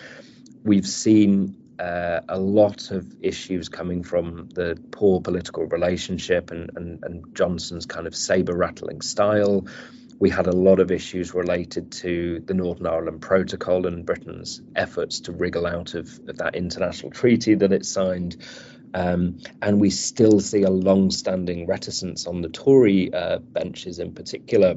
we've 0.63 0.87
seen 0.87 1.64
uh, 1.79 2.21
a 2.29 2.39
lot 2.39 2.91
of 2.91 3.07
issues 3.21 3.69
coming 3.69 4.03
from 4.03 4.49
the 4.55 4.79
poor 4.91 5.21
political 5.21 5.65
relationship 5.65 6.51
and, 6.51 6.71
and, 6.77 7.05
and 7.05 7.35
Johnson's 7.35 7.87
kind 7.87 8.07
of 8.07 8.15
saber 8.15 8.57
rattling 8.57 9.01
style. 9.01 9.67
We 10.19 10.31
had 10.31 10.47
a 10.47 10.53
lot 10.53 10.79
of 10.79 10.91
issues 10.91 11.35
related 11.35 11.91
to 11.93 12.41
the 12.41 12.55
Northern 12.55 12.87
Ireland 12.87 13.21
Protocol 13.21 13.87
and 13.87 14.07
Britain's 14.07 14.63
efforts 14.77 15.21
to 15.21 15.33
wriggle 15.33 15.67
out 15.67 15.95
of, 15.95 16.09
of 16.29 16.39
that 16.39 16.55
international 16.55 17.11
treaty 17.11 17.55
that 17.57 17.73
it 17.73 17.85
signed. 17.85 18.37
Um, 18.95 19.39
and 19.61 19.81
we 19.81 19.91
still 19.91 20.39
see 20.39 20.63
a 20.63 20.71
long 20.71 21.11
standing 21.11 21.67
reticence 21.67 22.29
on 22.29 22.43
the 22.43 22.49
Tory 22.49 23.13
uh, 23.13 23.39
benches 23.39 23.99
in 23.99 24.15
particular 24.15 24.77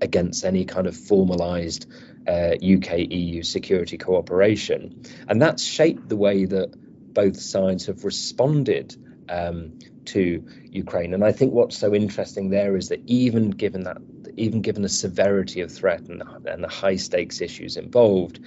against 0.00 0.44
any 0.44 0.64
kind 0.64 0.86
of 0.86 0.94
formalised 0.94 1.86
uh, 2.26 2.54
UK 2.54 3.10
EU 3.10 3.42
security 3.42 3.98
cooperation. 3.98 5.02
And 5.28 5.40
that's 5.40 5.62
shaped 5.62 6.08
the 6.08 6.16
way 6.16 6.44
that 6.44 6.74
both 7.14 7.40
sides 7.40 7.86
have 7.86 8.04
responded 8.04 8.96
um, 9.28 9.78
to 10.06 10.44
Ukraine. 10.70 11.14
And 11.14 11.24
I 11.24 11.32
think 11.32 11.52
what's 11.52 11.78
so 11.78 11.94
interesting 11.94 12.50
there 12.50 12.76
is 12.76 12.88
that 12.88 13.02
even 13.06 13.50
given 13.50 13.84
that, 13.84 13.98
even 14.36 14.60
given 14.60 14.82
the 14.82 14.88
severity 14.88 15.60
of 15.60 15.72
threat 15.72 16.02
and, 16.08 16.22
and 16.46 16.62
the 16.62 16.68
high 16.68 16.96
stakes 16.96 17.40
issues 17.40 17.76
involved, 17.76 18.40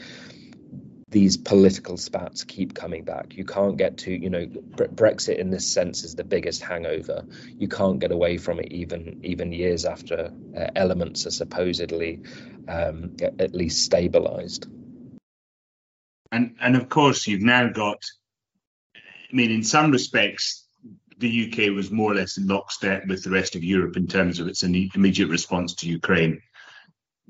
these 1.12 1.38
political 1.38 1.98
spats 1.98 2.43
keep 2.43 2.76
coming 2.76 3.04
back. 3.04 3.36
You 3.36 3.43
can't 3.43 3.78
get 3.78 3.98
to, 4.00 4.12
you 4.12 4.30
know, 4.30 4.45
Brexit 4.45 5.39
in 5.39 5.50
this 5.50 5.67
sense 5.67 6.04
is 6.04 6.15
the 6.15 6.24
biggest 6.24 6.62
hangover. 6.62 7.26
You 7.58 7.67
can't 7.67 8.00
get 8.00 8.12
away 8.12 8.38
from 8.38 8.60
it 8.60 8.72
even 8.72 9.19
even 9.24 9.52
years 9.52 9.86
after 9.86 10.32
uh, 10.56 10.67
elements 10.76 11.26
are 11.26 11.32
supposedly 11.32 12.22
um, 12.67 13.15
at 13.39 13.56
least 13.56 13.84
stabilized. 13.84 14.67
And 16.32 16.56
and 16.62 16.76
of 16.76 16.89
course 16.89 17.26
you've 17.28 17.41
now 17.41 17.69
got. 17.69 17.98
I 18.95 19.36
mean, 19.36 19.52
in 19.52 19.63
some 19.63 19.91
respects, 19.91 20.65
the 21.19 21.52
UK 21.52 21.76
was 21.76 21.91
more 21.91 22.12
or 22.12 22.15
less 22.15 22.38
in 22.38 22.48
lockstep 22.48 23.08
with 23.08 23.24
the 23.24 23.30
rest 23.30 23.56
of 23.56 23.63
Europe 23.63 23.95
in 23.95 24.08
terms 24.08 24.39
of 24.39 24.48
its 24.48 24.63
immediate 24.63 25.30
response 25.30 25.76
to 25.76 25.88
Ukraine. 25.88 26.41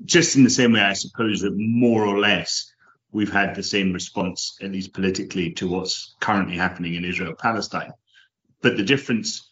Just 0.04 0.36
in 0.36 0.44
the 0.44 0.50
same 0.50 0.72
way, 0.72 0.80
I 0.80 0.94
suppose 0.94 1.42
that 1.42 1.52
more 1.54 2.06
or 2.06 2.18
less 2.18 2.72
we've 3.12 3.32
had 3.32 3.54
the 3.54 3.62
same 3.62 3.92
response, 3.92 4.56
at 4.62 4.72
least 4.72 4.92
politically, 4.92 5.52
to 5.52 5.68
what's 5.68 6.14
currently 6.20 6.56
happening 6.56 6.94
in 6.94 7.04
Israel 7.04 7.34
Palestine. 7.38 7.92
But 8.62 8.76
the 8.76 8.82
difference 8.82 9.50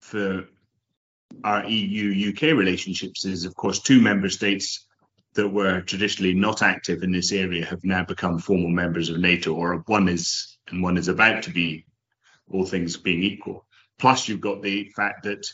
for 0.00 0.44
our 1.44 1.64
EU 1.66 2.30
UK 2.30 2.56
relationships 2.56 3.24
is, 3.24 3.44
of 3.44 3.54
course, 3.56 3.80
two 3.80 4.00
member 4.00 4.28
states 4.28 4.86
that 5.34 5.48
were 5.48 5.80
traditionally 5.80 6.34
not 6.34 6.62
active 6.62 7.02
in 7.02 7.10
this 7.10 7.32
area 7.32 7.64
have 7.64 7.84
now 7.84 8.04
become 8.04 8.38
formal 8.38 8.68
members 8.68 9.08
of 9.08 9.18
NATO, 9.18 9.54
or 9.54 9.76
one 9.86 10.08
is 10.08 10.58
and 10.68 10.82
one 10.82 10.96
is 10.96 11.08
about 11.08 11.42
to 11.44 11.50
be, 11.50 11.84
all 12.50 12.64
things 12.64 12.96
being 12.96 13.22
equal. 13.22 13.66
Plus, 13.98 14.28
you've 14.28 14.40
got 14.40 14.62
the 14.62 14.90
fact 14.94 15.24
that 15.24 15.46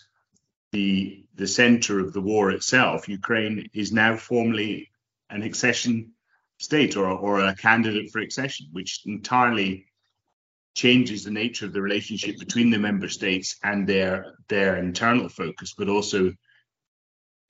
the 0.73 1.25
the 1.35 1.47
center 1.47 2.01
of 2.01 2.13
the 2.13 2.21
war 2.21 2.51
itself, 2.51 3.09
Ukraine, 3.09 3.69
is 3.73 3.93
now 3.93 4.17
formally 4.17 4.91
an 5.31 5.43
accession 5.43 6.13
state 6.59 6.97
or, 6.97 7.07
or 7.07 7.41
a 7.41 7.55
candidate 7.55 8.11
for 8.11 8.21
accession, 8.21 8.67
which 8.73 9.03
entirely 9.07 9.87
changes 10.75 11.25
the 11.25 11.31
nature 11.31 11.67
of 11.67 11.73
the 11.73 11.83
relationship 11.83 12.39
between 12.39 12.71
the 12.71 12.79
member 12.79 13.09
states 13.09 13.57
and 13.65 13.89
their 13.89 14.35
their 14.49 14.77
internal 14.77 15.29
focus, 15.29 15.75
but 15.77 15.89
also 15.89 16.33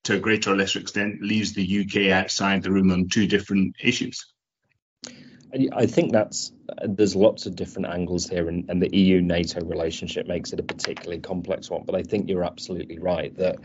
to 0.04 0.16
a 0.16 0.20
greater 0.20 0.52
or 0.52 0.56
lesser 0.56 0.78
extent 0.78 1.22
leaves 1.22 1.52
the 1.52 1.80
UK 1.80 2.10
outside 2.10 2.62
the 2.62 2.72
room 2.72 2.90
on 2.90 3.08
two 3.08 3.26
different 3.26 3.76
issues. 3.82 4.32
I 5.72 5.86
think 5.86 6.12
that's 6.12 6.52
there's 6.82 7.16
lots 7.16 7.46
of 7.46 7.56
different 7.56 7.88
angles 7.88 8.28
here, 8.28 8.48
and, 8.48 8.68
and 8.68 8.82
the 8.82 8.94
EU 8.94 9.20
NATO 9.22 9.64
relationship 9.64 10.26
makes 10.26 10.52
it 10.52 10.60
a 10.60 10.62
particularly 10.62 11.20
complex 11.20 11.70
one. 11.70 11.84
But 11.84 11.94
I 11.94 12.02
think 12.02 12.28
you're 12.28 12.44
absolutely 12.44 12.98
right 12.98 13.36
that 13.38 13.56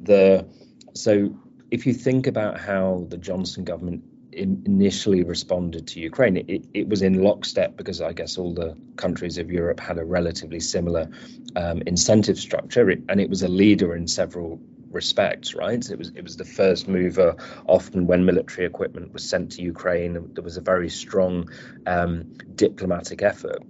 the 0.00 0.46
so 0.94 1.36
if 1.70 1.86
you 1.86 1.94
think 1.94 2.26
about 2.26 2.60
how 2.60 3.06
the 3.08 3.16
Johnson 3.16 3.64
government 3.64 4.02
in, 4.32 4.62
initially 4.66 5.22
responded 5.22 5.86
to 5.88 6.00
Ukraine, 6.00 6.36
it, 6.36 6.64
it, 6.72 6.88
was 6.88 7.02
in 7.02 7.22
lockstep 7.22 7.76
because 7.76 8.00
I 8.00 8.12
guess 8.12 8.38
all 8.38 8.54
the 8.54 8.76
countries 8.96 9.38
of 9.38 9.50
Europe 9.50 9.80
had 9.80 9.98
a 9.98 10.04
relatively 10.04 10.60
similar 10.60 11.10
um, 11.54 11.82
incentive 11.86 12.38
structure, 12.38 12.90
it, 12.90 13.02
and 13.08 13.20
it 13.20 13.28
was 13.28 13.42
a 13.42 13.48
leader 13.48 13.94
in 13.94 14.08
several 14.08 14.60
respects, 14.90 15.54
right? 15.54 15.88
It 15.90 15.98
was 15.98 16.12
it 16.14 16.22
was 16.22 16.36
the 16.36 16.44
first 16.44 16.88
mover. 16.88 17.36
Often, 17.66 18.06
when 18.06 18.24
military 18.24 18.66
equipment 18.66 19.12
was 19.12 19.28
sent 19.28 19.52
to 19.52 19.62
Ukraine, 19.62 20.30
there 20.34 20.44
was 20.44 20.56
a 20.56 20.60
very 20.60 20.88
strong 20.88 21.48
um, 21.86 22.32
diplomatic 22.54 23.22
effort. 23.22 23.62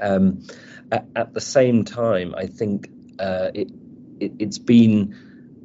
Um, 0.00 0.46
at, 0.92 1.06
at, 1.16 1.34
the 1.34 1.40
same 1.40 1.84
time, 1.84 2.34
I 2.36 2.46
think 2.46 2.88
uh, 3.18 3.50
it, 3.54 3.70
it 4.20 4.40
has 4.40 4.58
been 4.58 5.16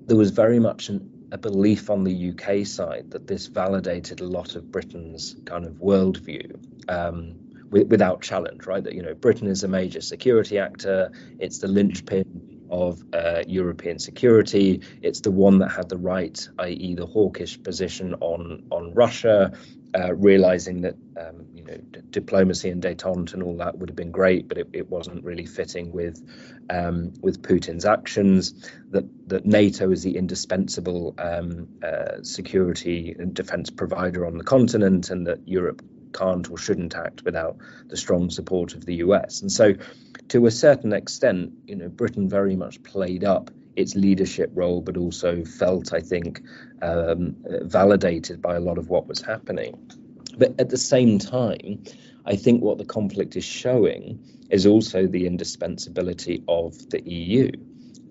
there 0.08 0.18
was 0.18 0.32
very 0.32 0.60
much 0.60 0.90
an, 0.90 1.21
a 1.32 1.38
belief 1.38 1.90
on 1.90 2.04
the 2.04 2.32
UK 2.32 2.66
side 2.66 3.12
that 3.12 3.28
this 3.28 3.48
validated 3.48 4.20
a 4.20 4.26
lot 4.26 4.56
of 4.56 4.72
Britain's 4.72 5.36
kind 5.46 5.66
of 5.66 5.74
worldview. 5.76 6.60
Um, 6.90 7.36
without 7.72 8.22
challenge, 8.22 8.68
right? 8.68 8.84
That 8.84 8.94
you 8.94 9.02
know 9.02 9.14
Britain 9.14 9.48
is 9.48 9.64
a 9.64 9.68
major 9.68 10.02
security 10.02 10.60
actor. 10.60 11.12
It's 11.40 11.60
the 11.60 11.70
linchpin 11.70 12.68
of 12.70 13.04
uh, 13.14 13.44
European 13.48 13.98
security. 14.00 14.82
It's 15.02 15.22
the 15.22 15.32
one 15.32 15.60
that 15.60 15.70
had 15.72 15.90
the 15.90 15.98
right, 15.98 16.48
i.e., 16.60 16.96
the 16.96 17.06
hawkish 17.06 17.62
position 17.64 18.14
on 18.16 18.64
on 18.72 18.94
Russia, 18.94 19.54
uh, 19.96 20.14
realizing 20.14 20.82
that 20.82 20.96
um, 21.18 21.48
you 21.54 21.64
know 21.64 21.78
d- 21.78 22.02
diplomacy 22.10 22.70
and 22.70 22.82
détente 22.82 23.34
and 23.34 23.44
all 23.44 23.58
that 23.58 23.78
would 23.78 23.90
have 23.90 23.96
been 23.96 24.12
great, 24.12 24.48
but 24.48 24.58
it, 24.58 24.70
it 24.74 24.90
wasn't 24.90 25.24
really 25.24 25.46
fitting 25.46 25.92
with 25.92 26.22
um, 26.70 27.14
with 27.22 27.42
Putin's 27.42 27.86
actions. 27.86 28.54
That 28.90 29.06
that 29.28 29.46
NATO 29.46 29.92
is 29.92 30.04
the 30.04 30.18
indispensable 30.18 31.16
um, 31.18 31.68
uh, 31.84 32.24
security 32.24 33.16
and 33.18 33.34
defense 33.34 33.70
provider 33.70 34.26
on 34.26 34.38
the 34.38 34.44
continent, 34.44 35.10
and 35.10 35.28
that 35.28 35.48
Europe 35.48 35.82
can't 36.14 36.50
or 36.50 36.58
shouldn't 36.58 36.96
act 36.96 37.24
without 37.24 37.58
the 37.88 37.98
strong 37.98 38.30
support 38.30 38.74
of 38.74 38.86
the 38.86 38.96
US. 38.96 39.42
And 39.42 39.52
so, 39.52 39.74
to 40.30 40.46
a 40.46 40.52
certain 40.52 40.94
extent, 40.94 41.54
you 41.66 41.76
know, 41.76 41.90
Britain 41.90 42.30
very 42.30 42.56
much 42.56 42.84
played 42.84 43.24
up 43.24 43.52
its 43.82 43.96
leadership 43.96 44.52
role, 44.54 44.82
but 44.82 44.98
also 44.98 45.44
felt, 45.44 45.94
I 45.94 46.00
think, 46.00 46.42
um, 46.82 47.36
validated 47.64 48.42
by 48.42 48.56
a 48.56 48.60
lot 48.60 48.78
of 48.78 48.90
what 48.90 49.08
was 49.08 49.22
happening. 49.22 49.78
But 50.38 50.60
at 50.60 50.70
the 50.70 50.78
same 50.78 51.20
time, 51.20 51.84
I 52.26 52.36
think 52.36 52.62
what 52.62 52.78
the 52.78 52.86
conflict 52.86 53.36
is 53.36 53.44
showing 53.44 54.20
is 54.50 54.66
also 54.66 55.08
the 55.08 55.26
indispensability 55.26 56.44
of 56.48 56.90
the 56.90 57.02
EU. 57.10 57.52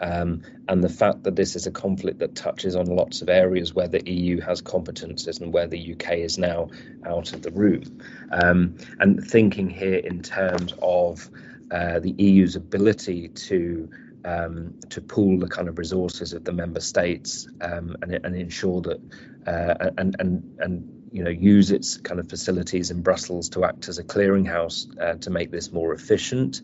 Um, 0.02 0.42
and 0.66 0.83
the 0.83 0.88
fact 0.88 1.24
that 1.24 1.37
this 1.37 1.56
is 1.56 1.66
a 1.66 1.70
conflict 1.70 2.20
that 2.20 2.35
touches 2.35 2.74
on 2.74 2.87
lots 2.87 3.20
of 3.20 3.28
areas 3.28 3.74
where 3.74 3.88
the 3.88 4.02
EU 4.11 4.40
has 4.40 4.62
competences 4.62 5.42
and 5.42 5.52
where 5.52 5.66
the 5.66 5.92
UK 5.92 6.12
is 6.12 6.38
now 6.38 6.70
out 7.04 7.35
of 7.35 7.42
the 7.42 7.50
room. 7.50 8.00
Um, 8.33 8.76
and 8.98 9.22
thinking 9.22 9.68
here 9.68 9.98
in 9.98 10.22
terms 10.22 10.72
of 10.80 11.28
uh, 11.70 12.00
the 12.00 12.12
EU's 12.12 12.56
ability 12.56 13.28
to 13.28 13.90
um, 14.24 14.74
to 14.90 15.00
pool 15.00 15.38
the 15.38 15.48
kind 15.48 15.68
of 15.68 15.78
resources 15.78 16.33
of 16.33 16.44
the 16.44 16.52
member 16.52 16.80
states 16.80 17.48
um, 17.61 17.96
and, 18.02 18.12
and, 18.12 18.37
ensure 18.37 18.80
that 18.83 19.00
uh, 19.46 19.90
and 19.96 20.16
and 20.18 20.56
and 20.59 21.00
you 21.12 21.24
know 21.24 21.30
use 21.30 21.70
its 21.70 21.96
kind 21.96 22.20
of 22.20 22.28
facilities 22.28 22.90
in 22.90 23.02
Brussels 23.02 23.48
to 23.50 23.64
act 23.64 23.88
as 23.88 23.98
a 23.98 24.04
clearinghouse 24.04 24.87
uh, 25.00 25.14
to 25.14 25.30
make 25.30 25.50
this 25.50 25.72
more 25.72 25.92
efficient. 25.94 26.62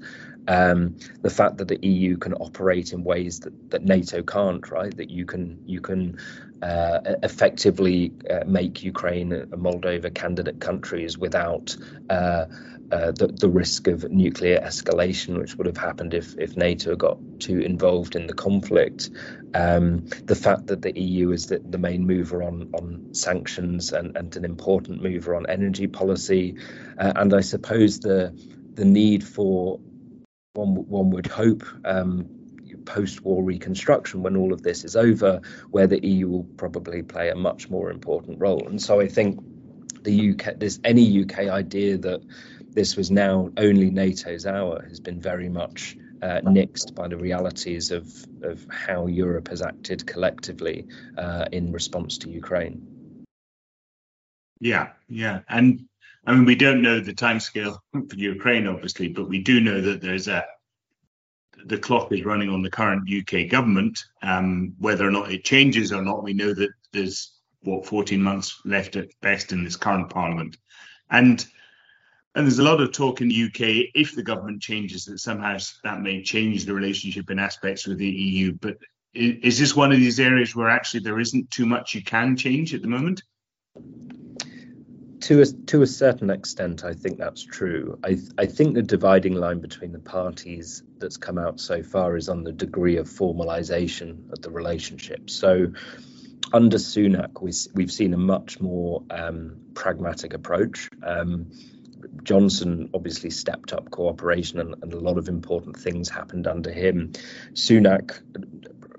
Um, 0.48 0.96
the 1.22 1.30
fact 1.30 1.56
that 1.58 1.66
the 1.66 1.78
EU 1.84 2.18
can 2.18 2.32
operate 2.34 2.92
in 2.92 3.02
ways 3.02 3.40
that, 3.40 3.70
that 3.70 3.82
NATO 3.82 4.22
can't, 4.22 4.70
right? 4.70 4.96
That 4.96 5.10
you 5.10 5.26
can 5.26 5.62
you 5.66 5.80
can 5.80 6.18
uh, 6.62 7.00
effectively 7.22 8.12
uh, 8.30 8.44
make 8.46 8.82
Ukraine 8.82 9.32
a 9.32 9.46
Moldova 9.56 10.14
candidate 10.14 10.60
countries 10.60 11.18
without 11.18 11.76
uh, 12.92 13.12
the, 13.12 13.28
the 13.28 13.48
risk 13.48 13.88
of 13.88 14.10
nuclear 14.10 14.60
escalation, 14.60 15.38
which 15.38 15.56
would 15.56 15.66
have 15.66 15.76
happened 15.76 16.14
if, 16.14 16.36
if 16.38 16.56
NATO 16.56 16.96
got 16.96 17.18
too 17.40 17.58
involved 17.58 18.16
in 18.16 18.26
the 18.26 18.34
conflict. 18.34 19.10
Um, 19.54 20.06
the 20.24 20.34
fact 20.34 20.68
that 20.68 20.82
the 20.82 20.98
EU 20.98 21.32
is 21.32 21.46
the, 21.46 21.58
the 21.58 21.78
main 21.78 22.06
mover 22.06 22.42
on, 22.42 22.70
on 22.74 23.14
sanctions 23.14 23.92
and, 23.92 24.16
and 24.16 24.36
an 24.36 24.44
important 24.44 25.02
mover 25.02 25.34
on 25.34 25.46
energy 25.48 25.86
policy. 25.86 26.56
Uh, 26.98 27.12
and 27.16 27.34
I 27.34 27.40
suppose 27.40 28.00
the 28.00 28.32
the 28.74 28.84
need 28.84 29.24
for 29.24 29.80
one 30.52 30.74
one 30.88 31.10
would 31.10 31.26
hope 31.26 31.64
um, 31.84 32.28
post-war 32.86 33.42
reconstruction 33.42 34.22
when 34.22 34.36
all 34.36 34.52
of 34.52 34.62
this 34.62 34.84
is 34.84 34.96
over, 34.96 35.42
where 35.70 35.86
the 35.86 36.06
EU 36.06 36.28
will 36.28 36.44
probably 36.44 37.02
play 37.02 37.28
a 37.28 37.34
much 37.34 37.68
more 37.68 37.90
important 37.90 38.40
role. 38.40 38.66
And 38.66 38.80
so 38.80 39.00
I 39.00 39.08
think 39.08 39.40
the 40.02 40.30
UK, 40.30 40.58
there's 40.58 40.80
any 40.84 41.22
UK 41.22 41.48
idea 41.48 41.98
that 41.98 42.22
this 42.76 42.94
was 42.94 43.10
now 43.10 43.50
only 43.56 43.90
NATO's 43.90 44.44
hour 44.44 44.84
has 44.86 45.00
been 45.00 45.18
very 45.18 45.48
much 45.48 45.96
uh, 46.22 46.42
nixed 46.42 46.94
by 46.94 47.08
the 47.08 47.16
realities 47.16 47.90
of, 47.90 48.06
of 48.42 48.66
how 48.70 49.06
Europe 49.06 49.48
has 49.48 49.62
acted 49.62 50.06
collectively 50.06 50.86
uh, 51.16 51.46
in 51.52 51.72
response 51.72 52.18
to 52.18 52.28
Ukraine. 52.28 52.86
Yeah, 54.60 54.90
yeah. 55.08 55.40
And 55.48 55.86
I 56.26 56.34
mean, 56.34 56.44
we 56.44 56.54
don't 56.54 56.82
know 56.82 57.00
the 57.00 57.14
timescale 57.14 57.78
for 57.92 58.16
Ukraine, 58.16 58.66
obviously, 58.66 59.08
but 59.08 59.26
we 59.26 59.38
do 59.40 59.58
know 59.60 59.80
that 59.80 60.02
there's 60.02 60.28
a 60.28 60.44
the 61.64 61.78
clock 61.78 62.12
is 62.12 62.26
running 62.26 62.50
on 62.50 62.60
the 62.60 62.70
current 62.70 63.08
UK 63.10 63.48
government. 63.48 64.04
Um, 64.22 64.74
whether 64.78 65.08
or 65.08 65.10
not 65.10 65.32
it 65.32 65.44
changes 65.44 65.92
or 65.92 66.02
not, 66.02 66.22
we 66.22 66.34
know 66.34 66.52
that 66.52 66.70
there's 66.92 67.32
what 67.62 67.86
14 67.86 68.22
months 68.22 68.60
left 68.66 68.96
at 68.96 69.08
best 69.22 69.52
in 69.52 69.64
this 69.64 69.76
current 69.76 70.10
parliament. 70.10 70.58
And 71.10 71.44
and 72.36 72.46
there's 72.46 72.58
a 72.58 72.62
lot 72.62 72.82
of 72.82 72.92
talk 72.92 73.22
in 73.22 73.28
the 73.28 73.44
UK 73.44 73.90
if 73.94 74.14
the 74.14 74.22
government 74.22 74.60
changes 74.60 75.06
that 75.06 75.18
somehow 75.18 75.56
that 75.84 76.02
may 76.02 76.22
change 76.22 76.66
the 76.66 76.74
relationship 76.74 77.30
in 77.30 77.38
aspects 77.38 77.86
with 77.86 77.96
the 77.96 78.10
EU. 78.10 78.52
But 78.52 78.76
is 79.14 79.58
this 79.58 79.74
one 79.74 79.90
of 79.90 79.96
these 79.96 80.20
areas 80.20 80.54
where 80.54 80.68
actually 80.68 81.00
there 81.00 81.18
isn't 81.18 81.50
too 81.50 81.64
much 81.64 81.94
you 81.94 82.04
can 82.04 82.36
change 82.36 82.74
at 82.74 82.82
the 82.82 82.88
moment? 82.88 83.22
To 85.20 85.40
a, 85.40 85.46
to 85.46 85.80
a 85.80 85.86
certain 85.86 86.28
extent, 86.28 86.84
I 86.84 86.92
think 86.92 87.16
that's 87.16 87.42
true. 87.42 87.98
I, 88.04 88.18
I 88.36 88.44
think 88.44 88.74
the 88.74 88.82
dividing 88.82 89.34
line 89.34 89.60
between 89.60 89.92
the 89.92 89.98
parties 89.98 90.82
that's 90.98 91.16
come 91.16 91.38
out 91.38 91.58
so 91.58 91.82
far 91.82 92.18
is 92.18 92.28
on 92.28 92.44
the 92.44 92.52
degree 92.52 92.98
of 92.98 93.08
formalization 93.08 94.30
of 94.30 94.42
the 94.42 94.50
relationship. 94.50 95.30
So 95.30 95.68
under 96.52 96.76
Sunak, 96.76 97.40
we, 97.40 97.82
have 97.82 97.92
seen 97.92 98.12
a 98.12 98.18
much 98.18 98.60
more 98.60 99.02
um, 99.10 99.56
pragmatic 99.72 100.34
approach. 100.34 100.90
Um, 101.02 101.50
Johnson 102.22 102.90
obviously 102.94 103.30
stepped 103.30 103.72
up 103.72 103.90
cooperation 103.90 104.60
and, 104.60 104.74
and, 104.82 104.92
a 104.92 104.98
lot 104.98 105.18
of 105.18 105.28
important 105.28 105.76
things 105.76 106.08
happened 106.08 106.46
under 106.46 106.70
him. 106.70 107.12
Sunak, 107.52 108.20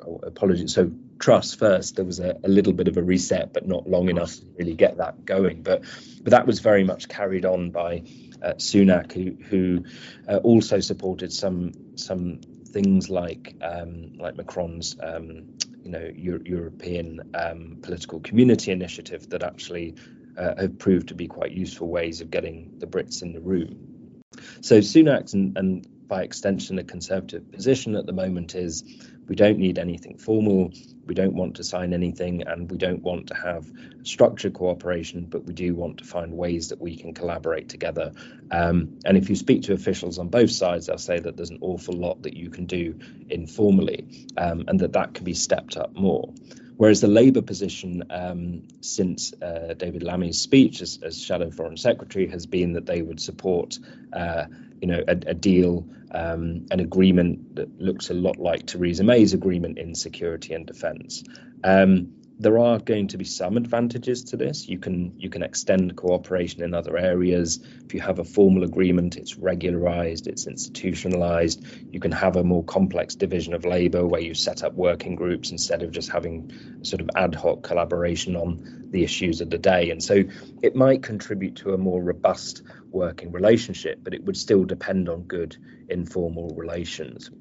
oh, 0.05 0.19
apologies, 0.23 0.73
so 0.73 0.91
Truss 1.19 1.53
first, 1.53 1.95
there 1.95 2.05
was 2.05 2.19
a, 2.19 2.38
a, 2.43 2.47
little 2.47 2.73
bit 2.73 2.88
of 2.88 2.97
a 2.97 3.03
reset, 3.03 3.53
but 3.53 3.67
not 3.67 3.89
long 3.89 4.10
enough 4.10 4.36
to 4.36 4.45
really 4.57 4.75
get 4.75 4.97
that 4.97 5.25
going. 5.25 5.63
But 5.63 5.83
but 6.23 6.31
that 6.31 6.45
was 6.45 6.60
very 6.60 6.83
much 6.83 7.07
carried 7.07 7.45
on 7.45 7.71
by 7.71 8.03
uh, 8.41 8.53
Sunak, 8.53 9.12
who 9.12 9.36
who 9.43 9.86
uh, 10.27 10.38
also 10.38 10.79
supported 10.79 11.33
some 11.33 11.71
some 11.95 12.41
things 12.65 13.10
like 13.10 13.55
um, 13.62 14.13
like 14.17 14.36
Macron's 14.36 14.95
um, 15.01 15.57
you 15.83 15.89
know 15.89 16.12
Euro- 16.15 16.43
European 16.45 17.31
um, 17.33 17.77
political 17.81 18.19
community 18.19 18.71
initiative 18.71 19.29
that 19.29 19.43
actually 19.43 19.95
uh, 20.38 20.56
have 20.58 20.80
proved 20.80 21.10
to 21.10 21.15
be 21.15 21.28
quite 21.28 21.52
useful 21.52 21.88
ways 21.88 22.21
of 22.21 22.32
getting 22.32 22.73
the 22.78 22.88
Brits 22.88 23.21
in 23.21 23.34
the 23.34 23.41
room. 23.41 24.23
So 24.62 24.80
Sunak 24.80 25.34
and, 25.34 25.58
and 25.58 26.08
by 26.08 26.23
extension 26.23 26.76
the 26.76 26.84
Conservative 26.84 27.52
position 27.52 27.95
at 27.95 28.06
the 28.06 28.13
moment 28.13 28.56
is 28.56 28.84
we 29.28 29.36
don't 29.36 29.58
need 29.58 29.78
anything 29.78 30.17
formal. 30.17 30.71
We 31.06 31.13
don't 31.13 31.34
want 31.34 31.56
to 31.56 31.63
sign 31.63 31.93
anything 31.93 32.43
and 32.43 32.71
we 32.71 32.78
don't 32.78 33.02
want 33.02 33.28
to 33.28 33.34
have 33.34 33.69
structured 34.04 34.54
cooperation, 34.54 35.26
but 35.26 35.43
we 35.43 35.54
do 35.54 35.76
want 35.76 35.97
to 35.97 36.06
find 36.06 36.34
ways 36.34 36.69
that 36.69 36.80
we 36.80 36.95
can 36.95 37.13
collaborate 37.13 37.67
together. 37.67 38.13
Um, 38.52 39.00
and 39.06 39.17
if 39.17 39.30
you 39.30 39.36
speak 39.36 39.63
to 39.63 39.73
officials 39.73 40.17
on 40.17 40.30
both 40.30 40.52
sides, 40.52 40.88
they'll 40.88 40.97
say 40.97 41.19
that 41.19 41.36
there's 41.36 41.50
an 41.50 41.60
awful 41.62 41.95
lot 41.95 42.23
that 42.23 42.36
you 42.36 42.50
can 42.50 42.65
do 42.65 42.97
informally 43.30 44.28
um, 44.38 44.63
and 44.67 44.80
that 44.80 44.93
that 44.93 45.13
can 45.13 45.26
be 45.26 45.34
stepped 45.34 45.76
up 45.76 45.93
more. 45.93 46.34
Whereas 46.78 47.02
the 47.02 47.08
Labour 47.08 47.42
position 47.42 48.04
um, 48.10 48.68
since 48.82 49.34
uh, 49.42 49.74
David 49.76 50.04
Lammy's 50.04 50.40
speech 50.40 50.82
as, 50.82 51.00
as, 51.02 51.20
Shadow 51.20 51.50
Foreign 51.50 51.78
Secretary 51.78 52.28
has 52.28 52.46
been 52.46 52.74
that 52.74 52.86
they 52.86 53.02
would 53.02 53.20
support, 53.20 53.80
uh, 54.13 54.46
you 54.80 54.88
know, 54.88 55.04
a, 55.08 55.12
a 55.12 55.34
deal, 55.34 55.88
um, 56.12 56.68
an 56.70 56.80
agreement 56.80 57.56
that 57.56 57.82
looks 57.82 58.12
a 58.12 58.13
lot 58.13 58.38
like 58.38 58.68
Theresa 58.68 59.04
May's 59.04 59.34
agreement 59.34 59.80
in 59.80 59.96
security 59.96 60.54
and 60.54 60.68
defence. 60.68 61.24
Um, 61.63 62.13
there 62.39 62.60
are 62.60 62.78
going 62.78 63.08
to 63.08 63.17
be 63.17 63.26
some 63.26 63.58
advantages 63.58 64.23
to 64.26 64.38
this. 64.38 64.67
You 64.67 64.78
can 64.78 65.13
you 65.17 65.30
can 65.30 65.41
extend 65.41 65.95
cooperation 65.95 66.63
in 66.63 66.73
other 66.73 66.97
areas. 66.97 67.60
If 67.86 67.93
you 67.93 68.02
have 68.02 68.19
a 68.19 68.23
formal 68.23 68.63
agreement, 68.63 69.17
it's 69.17 69.38
regularized, 69.38 70.28
it's 70.28 70.45
institutionalized. 70.45 71.65
You 71.91 72.00
can 72.00 72.12
have 72.12 72.36
a 72.36 72.43
more 72.43 72.63
complex 72.63 73.15
division 73.15 73.54
of 73.54 73.65
labor 73.65 74.06
where 74.06 74.21
you 74.21 74.36
set 74.36 74.63
up 74.63 74.73
working 74.73 75.15
groups 75.15 75.52
instead 75.52 75.82
of 75.82 75.91
just 75.91 76.10
having 76.10 76.52
sort 76.84 77.02
of 77.02 77.10
ad 77.15 77.34
hoc 77.34 77.63
collaboration 77.63 78.36
on 78.36 78.88
the 78.91 79.04
issues 79.04 79.41
of 79.41 79.50
the 79.50 79.58
day. 79.58 79.89
And 79.89 80.04
so 80.04 80.23
it 80.62 80.76
might 80.76 81.02
contribute 81.02 81.56
to 81.58 81.73
a 81.73 81.78
more 81.78 82.02
robust 82.02 82.62
working 82.91 83.32
relationship, 83.32 84.00
but 84.04 84.13
it 84.13 84.23
would 84.23 84.38
still 84.38 84.63
depend 84.63 85.10
on 85.10 85.23
good 85.23 85.58
informal 85.89 86.54
relations. 86.56 87.32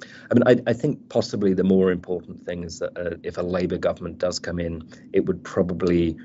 I 0.00 0.34
mean, 0.34 0.42
I, 0.46 0.70
I, 0.70 0.72
think 0.72 1.08
possibly 1.08 1.54
the 1.54 1.64
more 1.64 1.90
important 1.90 2.44
thing 2.46 2.64
is 2.64 2.78
that 2.80 2.98
uh, 2.98 3.16
if 3.22 3.36
a 3.38 3.42
Labour 3.42 3.78
government 3.78 4.18
does 4.18 4.38
come 4.38 4.58
in, 4.58 4.88
it 5.12 5.26
would 5.26 5.44
probably 5.44 6.16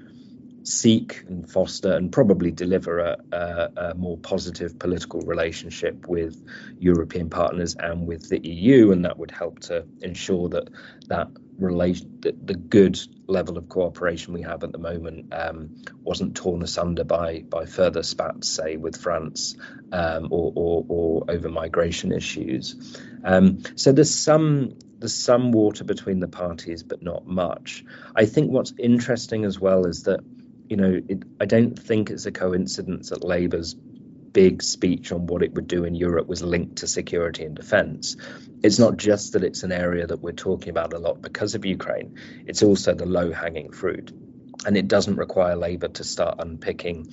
seek 0.64 1.24
and 1.28 1.50
foster 1.50 1.94
and 1.94 2.12
probably 2.12 2.52
deliver 2.52 3.00
a, 3.00 3.18
a, 3.32 3.70
a, 3.78 3.96
more 3.96 4.18
positive 4.18 4.78
political 4.78 5.22
relationship 5.22 6.08
with 6.08 6.46
European 6.80 7.30
partners 7.30 7.76
and 7.76 8.08
with 8.08 8.30
the 8.30 8.40
EU, 8.48 8.92
and 8.92 9.06
that 9.06 9.18
would 9.18 9.32
help 9.32 9.60
to 9.60 9.86
ensure 10.02 10.50
that 10.50 10.70
that 11.08 11.28
relation, 11.58 12.20
the, 12.22 12.36
the 12.44 12.54
good 12.54 13.00
level 13.30 13.58
of 13.58 13.70
cooperation 13.70 14.34
we 14.34 14.42
have 14.42 14.64
at 14.64 14.72
the 14.72 14.78
moment, 14.78 15.34
um, 15.34 15.84
wasn't 16.04 16.36
torn 16.36 16.62
asunder 16.62 17.04
by 17.04 17.42
by 17.42 17.66
further 17.66 18.04
spats, 18.04 18.50
say 18.50 18.78
with 18.78 18.98
France 18.98 19.56
um, 19.92 20.28
or, 20.32 20.52
or, 20.56 20.86
or 20.88 21.24
over 21.30 21.50
migration 21.50 22.12
issues. 22.12 22.98
Um, 23.24 23.64
so 23.76 23.92
there's 23.92 24.14
some 24.14 24.76
there's 24.98 25.16
some 25.16 25.52
water 25.52 25.84
between 25.84 26.20
the 26.20 26.28
parties, 26.28 26.84
but 26.84 27.02
not 27.02 27.26
much. 27.26 27.86
I 28.16 28.26
think 28.26 28.52
what's 28.52 28.74
interesting 28.78 29.46
as 29.46 29.60
well 29.60 29.86
is 29.86 30.04
that 30.04 30.20
you 30.70 30.78
know, 30.78 31.02
it, 31.08 31.24
I 31.42 31.46
don't 31.46 31.78
think 31.78 32.12
it's 32.12 32.28
a 32.28 32.32
coincidence 32.32 33.10
that 33.10 33.24
Labour's 33.24 33.76
big 34.34 34.62
speech 34.62 35.12
on 35.12 35.26
what 35.28 35.44
it 35.44 35.54
would 35.54 35.68
do 35.68 35.84
in 35.84 35.96
Europe 35.96 36.28
was 36.28 36.42
linked 36.42 36.78
to 36.78 36.88
security 36.88 37.44
and 37.44 37.56
defence. 37.56 38.16
It's 38.64 38.80
not 38.80 38.98
just 38.98 39.34
that 39.34 39.44
it's 39.44 39.64
an 39.64 39.72
area 39.72 40.08
that 40.08 40.22
we're 40.22 40.32
talking 40.32 40.70
about 40.70 40.94
a 40.94 41.00
lot 41.00 41.22
because 41.22 41.56
of 41.56 41.66
Ukraine, 41.66 42.18
it's 42.46 42.64
also 42.64 42.94
the 42.94 43.06
low 43.06 43.32
hanging 43.32 43.72
fruit. 43.72 44.12
And 44.66 44.76
it 44.76 44.88
doesn't 44.88 45.16
require 45.16 45.56
Labour 45.56 45.88
to 45.88 46.04
start 46.04 46.36
unpicking 46.40 47.08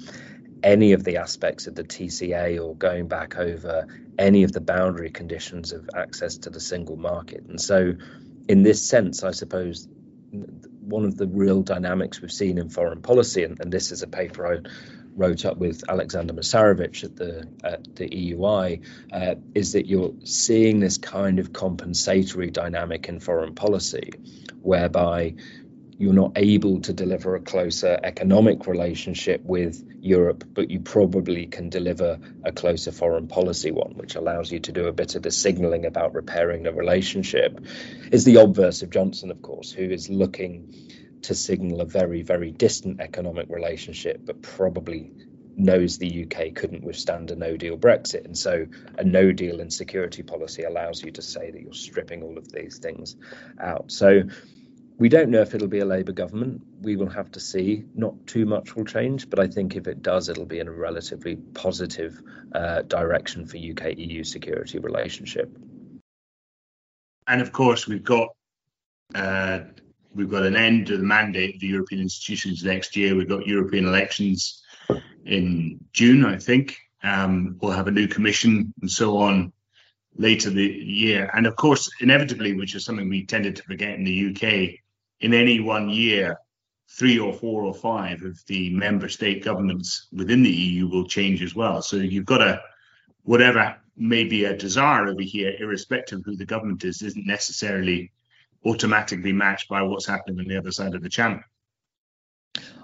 any 0.62 0.92
of 0.92 1.04
the 1.04 1.18
aspects 1.18 1.66
of 1.66 1.74
the 1.74 1.84
TCA 1.84 2.60
or 2.62 2.74
going 2.74 3.06
back 3.06 3.36
over 3.36 3.86
any 4.18 4.42
of 4.42 4.52
the 4.52 4.60
boundary 4.60 5.10
conditions 5.10 5.72
of 5.72 5.88
access 5.94 6.38
to 6.38 6.50
the 6.50 6.60
single 6.60 6.96
market. 6.96 7.44
And 7.48 7.60
so, 7.60 7.92
in 8.48 8.62
this 8.62 8.82
sense, 8.82 9.22
I 9.22 9.30
suppose 9.30 9.86
one 10.80 11.04
of 11.04 11.16
the 11.16 11.26
real 11.26 11.62
dynamics 11.62 12.20
we've 12.20 12.32
seen 12.32 12.58
in 12.58 12.68
foreign 12.68 13.02
policy, 13.02 13.44
and, 13.44 13.60
and 13.60 13.72
this 13.72 13.92
is 13.92 14.02
a 14.02 14.06
paper 14.06 14.46
I 14.46 14.68
wrote 15.16 15.44
up 15.44 15.56
with 15.56 15.82
Alexander 15.88 16.34
Mesarovich 16.34 17.02
at 17.04 17.16
the 17.16 17.48
at 17.64 17.96
the 17.96 18.08
EUI, 18.08 18.82
uh, 19.12 19.34
is 19.54 19.72
that 19.72 19.86
you're 19.86 20.14
seeing 20.24 20.80
this 20.80 20.98
kind 20.98 21.38
of 21.38 21.52
compensatory 21.52 22.50
dynamic 22.50 23.08
in 23.08 23.18
foreign 23.18 23.54
policy, 23.54 24.10
whereby 24.60 25.34
you're 25.98 26.12
not 26.12 26.32
able 26.36 26.80
to 26.82 26.92
deliver 26.92 27.36
a 27.36 27.40
closer 27.40 27.98
economic 28.02 28.66
relationship 28.66 29.42
with 29.42 29.82
Europe, 30.00 30.44
but 30.52 30.70
you 30.70 30.80
probably 30.80 31.46
can 31.46 31.70
deliver 31.70 32.18
a 32.44 32.52
closer 32.52 32.92
foreign 32.92 33.28
policy 33.28 33.70
one, 33.70 33.94
which 33.94 34.14
allows 34.14 34.52
you 34.52 34.60
to 34.60 34.72
do 34.72 34.86
a 34.86 34.92
bit 34.92 35.14
of 35.14 35.22
the 35.22 35.30
signaling 35.30 35.86
about 35.86 36.14
repairing 36.14 36.64
the 36.64 36.72
relationship. 36.72 37.58
Is 38.12 38.24
the 38.24 38.36
obverse 38.36 38.82
of 38.82 38.90
Johnson, 38.90 39.30
of 39.30 39.40
course, 39.40 39.72
who 39.72 39.84
is 39.84 40.10
looking 40.10 40.74
to 41.26 41.34
signal 41.34 41.80
a 41.80 41.84
very, 41.84 42.22
very 42.22 42.52
distant 42.52 43.00
economic 43.00 43.48
relationship, 43.48 44.20
but 44.24 44.42
probably 44.42 45.10
knows 45.56 45.98
the 45.98 46.24
UK 46.24 46.54
couldn't 46.54 46.84
withstand 46.84 47.30
a 47.30 47.36
no 47.36 47.56
deal 47.56 47.76
Brexit. 47.76 48.24
And 48.24 48.36
so 48.36 48.66
a 48.96 49.04
no 49.04 49.32
deal 49.32 49.60
in 49.60 49.70
security 49.70 50.22
policy 50.22 50.62
allows 50.62 51.02
you 51.02 51.10
to 51.12 51.22
say 51.22 51.50
that 51.50 51.60
you're 51.60 51.72
stripping 51.72 52.22
all 52.22 52.38
of 52.38 52.52
these 52.52 52.78
things 52.78 53.16
out. 53.58 53.90
So 53.90 54.22
we 54.98 55.08
don't 55.08 55.30
know 55.30 55.40
if 55.40 55.54
it'll 55.54 55.66
be 55.66 55.80
a 55.80 55.84
Labour 55.84 56.12
government. 56.12 56.62
We 56.80 56.94
will 56.96 57.08
have 57.08 57.32
to 57.32 57.40
see. 57.40 57.84
Not 57.94 58.26
too 58.26 58.46
much 58.46 58.76
will 58.76 58.84
change, 58.84 59.28
but 59.28 59.40
I 59.40 59.48
think 59.48 59.74
if 59.74 59.88
it 59.88 60.02
does, 60.02 60.28
it'll 60.28 60.46
be 60.46 60.60
in 60.60 60.68
a 60.68 60.72
relatively 60.72 61.36
positive 61.36 62.22
uh, 62.54 62.82
direction 62.82 63.46
for 63.46 63.56
UK 63.56 63.98
EU 63.98 64.22
security 64.22 64.78
relationship. 64.78 65.50
And 67.26 67.42
of 67.42 67.50
course, 67.50 67.88
we've 67.88 68.04
got 68.04 68.28
uh, 69.14 69.60
we've 70.16 70.30
got 70.30 70.46
an 70.46 70.56
end 70.56 70.86
to 70.86 70.96
the 70.96 71.04
mandate 71.04 71.54
of 71.54 71.60
the 71.60 71.66
European 71.66 72.00
institutions 72.00 72.64
next 72.64 72.96
year. 72.96 73.14
We've 73.14 73.28
got 73.28 73.46
European 73.46 73.86
elections 73.86 74.62
in 75.24 75.78
June, 75.92 76.24
I 76.24 76.38
think. 76.38 76.78
Um, 77.02 77.58
we'll 77.60 77.72
have 77.72 77.88
a 77.88 77.92
new 77.92 78.08
commission 78.08 78.72
and 78.80 78.90
so 78.90 79.18
on 79.18 79.52
later 80.16 80.50
the 80.50 80.64
year. 80.64 81.30
And 81.34 81.46
of 81.46 81.56
course, 81.56 81.90
inevitably, 82.00 82.54
which 82.54 82.74
is 82.74 82.84
something 82.84 83.08
we 83.08 83.26
tended 83.26 83.56
to 83.56 83.62
forget 83.62 83.94
in 83.94 84.04
the 84.04 84.30
UK, 84.30 84.80
in 85.20 85.34
any 85.34 85.60
one 85.60 85.90
year, 85.90 86.38
three 86.88 87.18
or 87.18 87.32
four 87.32 87.64
or 87.64 87.74
five 87.74 88.22
of 88.22 88.42
the 88.46 88.70
member 88.70 89.08
state 89.08 89.44
governments 89.44 90.08
within 90.12 90.42
the 90.42 90.50
EU 90.50 90.88
will 90.88 91.06
change 91.06 91.42
as 91.42 91.54
well. 91.54 91.82
So 91.82 91.96
you've 91.96 92.24
got 92.24 92.40
a 92.40 92.62
whatever 93.24 93.76
may 93.96 94.24
be 94.24 94.44
a 94.44 94.56
desire 94.56 95.08
over 95.08 95.22
here, 95.22 95.54
irrespective 95.58 96.20
of 96.20 96.24
who 96.24 96.36
the 96.36 96.46
government 96.46 96.84
is, 96.84 97.02
isn't 97.02 97.26
necessarily 97.26 98.12
automatically 98.66 99.32
matched 99.32 99.68
by 99.68 99.82
what's 99.82 100.06
happening 100.06 100.40
on 100.40 100.48
the 100.48 100.58
other 100.58 100.72
side 100.72 100.94
of 100.94 101.02
the 101.02 101.08
channel. 101.08 101.40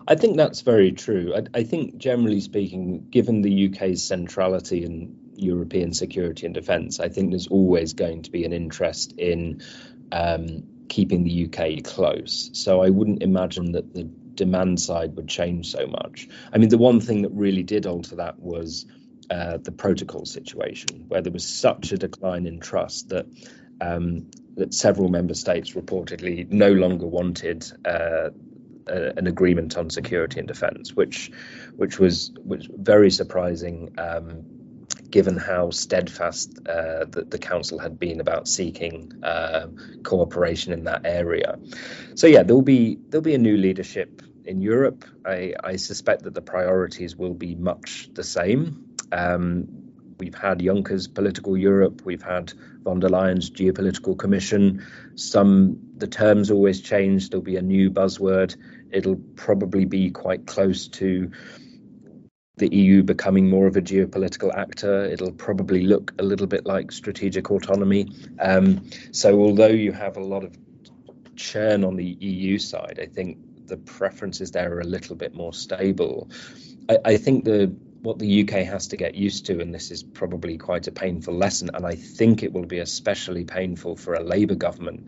I 0.06 0.14
think 0.16 0.36
that's 0.36 0.62
very 0.62 0.92
true. 0.92 1.34
I, 1.34 1.58
I, 1.58 1.62
think, 1.62 1.96
generally 1.98 2.40
speaking, 2.40 3.06
given 3.10 3.42
the 3.42 3.68
UK's 3.68 4.04
centrality 4.04 4.84
in 4.84 5.16
European 5.36 5.92
security 5.92 6.46
and 6.46 6.54
defence, 6.54 7.00
I 7.00 7.08
think 7.08 7.30
there's 7.30 7.46
always 7.46 7.94
going 7.94 8.22
to 8.22 8.30
be 8.30 8.44
an 8.44 8.52
interest 8.52 9.12
in 9.16 9.62
um, 10.10 10.64
keeping 10.88 11.24
the 11.24 11.46
UK 11.46 11.84
close. 11.84 12.50
So 12.52 12.82
I 12.82 12.90
wouldn't 12.90 13.22
imagine 13.22 13.72
that 13.72 13.94
the 13.94 14.04
demand 14.34 14.80
side 14.80 15.14
would 15.16 15.28
change 15.28 15.70
so 15.70 15.86
much. 15.86 16.28
I 16.52 16.58
mean, 16.58 16.68
the 16.68 16.78
one 16.78 17.00
thing 17.00 17.22
that 17.22 17.32
really 17.32 17.62
did 17.62 17.86
alter 17.86 18.16
that 18.16 18.38
was 18.40 18.86
uh, 19.30 19.58
the 19.58 19.72
protocol 19.72 20.26
situation, 20.26 21.04
where 21.08 21.22
there 21.22 21.32
was 21.32 21.46
such 21.46 21.92
a 21.92 21.96
decline 21.96 22.46
in 22.46 22.60
trust 22.60 23.10
that 23.10 23.26
um, 23.82 24.30
that 24.56 24.72
several 24.72 25.08
member 25.08 25.34
states 25.34 25.72
reportedly 25.72 26.50
no 26.50 26.72
longer 26.72 27.06
wanted. 27.06 27.70
Uh, 27.84 28.30
a, 28.88 29.16
an 29.16 29.28
agreement 29.28 29.76
on 29.76 29.90
security 29.90 30.40
and 30.40 30.48
defence, 30.48 30.92
which 30.92 31.30
which 31.76 32.00
was 32.00 32.32
was 32.44 32.68
very 32.72 33.12
surprising 33.12 33.94
um, 33.96 34.42
given 35.10 35.36
how 35.36 35.70
steadfast 35.70 36.58
uh, 36.66 37.04
the, 37.04 37.26
the, 37.28 37.38
council 37.38 37.78
had 37.78 37.98
been 37.98 38.18
about 38.18 38.48
seeking 38.48 39.12
uh, 39.22 39.66
cooperation 40.02 40.72
in 40.72 40.84
that 40.84 41.02
area. 41.04 41.58
So 42.14 42.26
yeah, 42.26 42.42
there'll 42.42 42.62
be 42.62 42.98
there'll 43.08 43.22
be 43.22 43.34
a 43.34 43.38
new 43.38 43.56
leadership 43.56 44.22
in 44.44 44.60
Europe. 44.60 45.04
I, 45.24 45.54
I 45.62 45.76
suspect 45.76 46.24
that 46.24 46.34
the 46.34 46.42
priorities 46.42 47.14
will 47.14 47.34
be 47.34 47.54
much 47.54 48.08
the 48.12 48.24
same. 48.24 48.96
Um, 49.12 49.81
we've 50.22 50.35
had 50.37 50.61
Juncker's 50.61 51.08
political 51.08 51.56
Europe, 51.56 52.02
we've 52.04 52.22
had 52.22 52.52
von 52.85 53.00
der 53.00 53.08
Leyen's 53.08 53.50
geopolitical 53.50 54.16
commission. 54.16 54.87
Some 55.16 55.80
the 55.96 56.06
terms 56.06 56.52
always 56.52 56.80
change. 56.80 57.28
There'll 57.28 57.42
be 57.42 57.56
a 57.56 57.62
new 57.62 57.90
buzzword. 57.90 58.56
It'll 58.92 59.20
probably 59.35 59.85
be 59.85 60.12
quite 60.12 60.46
close 60.46 60.87
to 61.00 61.32
the 62.56 62.72
EU 62.72 63.02
becoming 63.02 63.50
more 63.50 63.66
of 63.66 63.76
a 63.76 63.82
geopolitical 63.82 64.54
actor. 64.54 65.06
It'll 65.06 65.32
probably 65.32 65.82
look 65.82 66.12
a 66.20 66.22
little 66.22 66.46
bit 66.46 66.66
like 66.66 66.92
strategic 66.92 67.50
autonomy. 67.50 68.06
Um, 68.38 68.90
so, 69.11 69.40
although 69.40 69.74
you 69.87 69.90
have 69.90 70.16
a 70.16 70.24
lot 70.35 70.44
of 70.44 70.56
churn 71.35 71.82
on 71.82 71.96
the 71.96 72.04
EU 72.04 72.61
side, 72.61 73.00
I 73.02 73.06
think 73.06 73.38
the 73.66 73.76
preferences 73.76 74.52
there 74.52 74.72
are 74.72 74.80
a 74.80 74.92
little 74.96 75.16
bit 75.16 75.35
more 75.35 75.52
stable. 75.52 76.30
I, 76.88 76.98
I 77.12 77.16
think 77.16 77.44
the 77.44 77.74
what 78.02 78.18
the 78.18 78.42
UK 78.42 78.66
has 78.66 78.88
to 78.88 78.96
get 78.96 79.14
used 79.14 79.46
to, 79.46 79.60
and 79.60 79.74
this 79.74 79.90
is 79.90 80.02
probably 80.02 80.58
quite 80.58 80.88
a 80.88 80.92
painful 80.92 81.34
lesson, 81.34 81.70
and 81.72 81.86
I 81.86 81.94
think 81.94 82.42
it 82.42 82.52
will 82.52 82.66
be 82.66 82.78
especially 82.78 83.44
painful 83.44 83.96
for 83.96 84.14
a 84.14 84.22
Labour 84.22 84.56
government, 84.56 85.06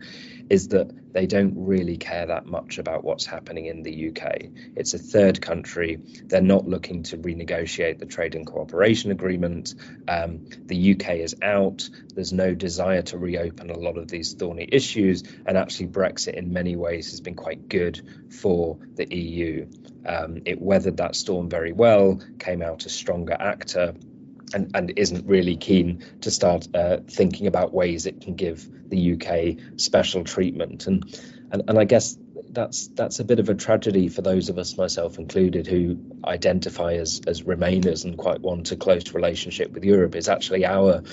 is 0.49 0.69
that 0.69 0.91
they 1.15 1.25
don't 1.27 1.53
really 1.55 1.95
care 1.95 2.25
that 2.25 2.45
much 2.45 2.77
about 2.77 3.05
what's 3.05 3.25
happening 3.25 3.67
in 3.67 3.83
the 3.83 4.09
UK. 4.09 4.47
It's 4.75 4.93
a 4.93 4.97
third 4.97 5.41
country. 5.41 5.97
They're 6.25 6.41
not 6.41 6.67
looking 6.67 7.03
to 7.03 7.17
renegotiate 7.17 7.99
the 7.99 8.05
trade 8.05 8.35
and 8.35 8.45
cooperation 8.45 9.11
agreement. 9.11 9.75
Um, 10.09 10.45
the 10.65 10.91
UK 10.91 11.11
is 11.19 11.33
out. 11.41 11.89
There's 12.13 12.33
no 12.33 12.53
desire 12.53 13.01
to 13.03 13.17
reopen 13.17 13.69
a 13.69 13.79
lot 13.79 13.97
of 13.97 14.09
these 14.09 14.33
thorny 14.33 14.67
issues. 14.69 15.23
And 15.45 15.57
actually, 15.57 15.87
Brexit 15.87 16.33
in 16.33 16.51
many 16.51 16.75
ways 16.75 17.11
has 17.11 17.21
been 17.21 17.35
quite 17.35 17.69
good 17.69 18.01
for 18.29 18.77
the 18.95 19.07
EU. 19.15 19.67
Um, 20.05 20.41
it 20.45 20.61
weathered 20.61 20.97
that 20.97 21.15
storm 21.15 21.49
very 21.49 21.71
well, 21.71 22.19
came 22.39 22.61
out 22.61 22.85
a 22.85 22.89
stronger 22.89 23.37
actor 23.39 23.93
and, 24.55 24.71
and 24.73 24.93
isn't 24.95 25.27
really 25.27 25.57
keen 25.57 26.03
to 26.21 26.31
start 26.31 26.67
uh, 26.73 26.97
thinking 27.07 27.45
about 27.45 27.73
ways 27.73 28.05
it 28.05 28.21
can 28.21 28.35
give 28.35 28.67
the 28.89 29.13
UK 29.13 29.79
special 29.79 30.23
treatment. 30.23 30.87
And, 30.87 31.03
and 31.51 31.63
and 31.67 31.77
I 31.77 31.83
guess 31.83 32.17
that's 32.51 32.87
that's 32.87 33.19
a 33.19 33.25
bit 33.25 33.39
of 33.39 33.49
a 33.49 33.53
tragedy 33.53 34.07
for 34.07 34.21
those 34.21 34.49
of 34.49 34.57
us, 34.57 34.77
myself 34.77 35.19
included, 35.19 35.67
who 35.67 35.99
identify 36.23 36.93
as 36.93 37.21
as 37.27 37.43
Remainers 37.43 38.05
and 38.05 38.17
quite 38.17 38.39
want 38.39 38.71
a 38.71 38.77
close 38.77 39.13
relationship 39.13 39.71
with 39.73 39.83
Europe. 39.83 40.15
Is 40.15 40.29
actually 40.29 40.65
our 40.65 41.03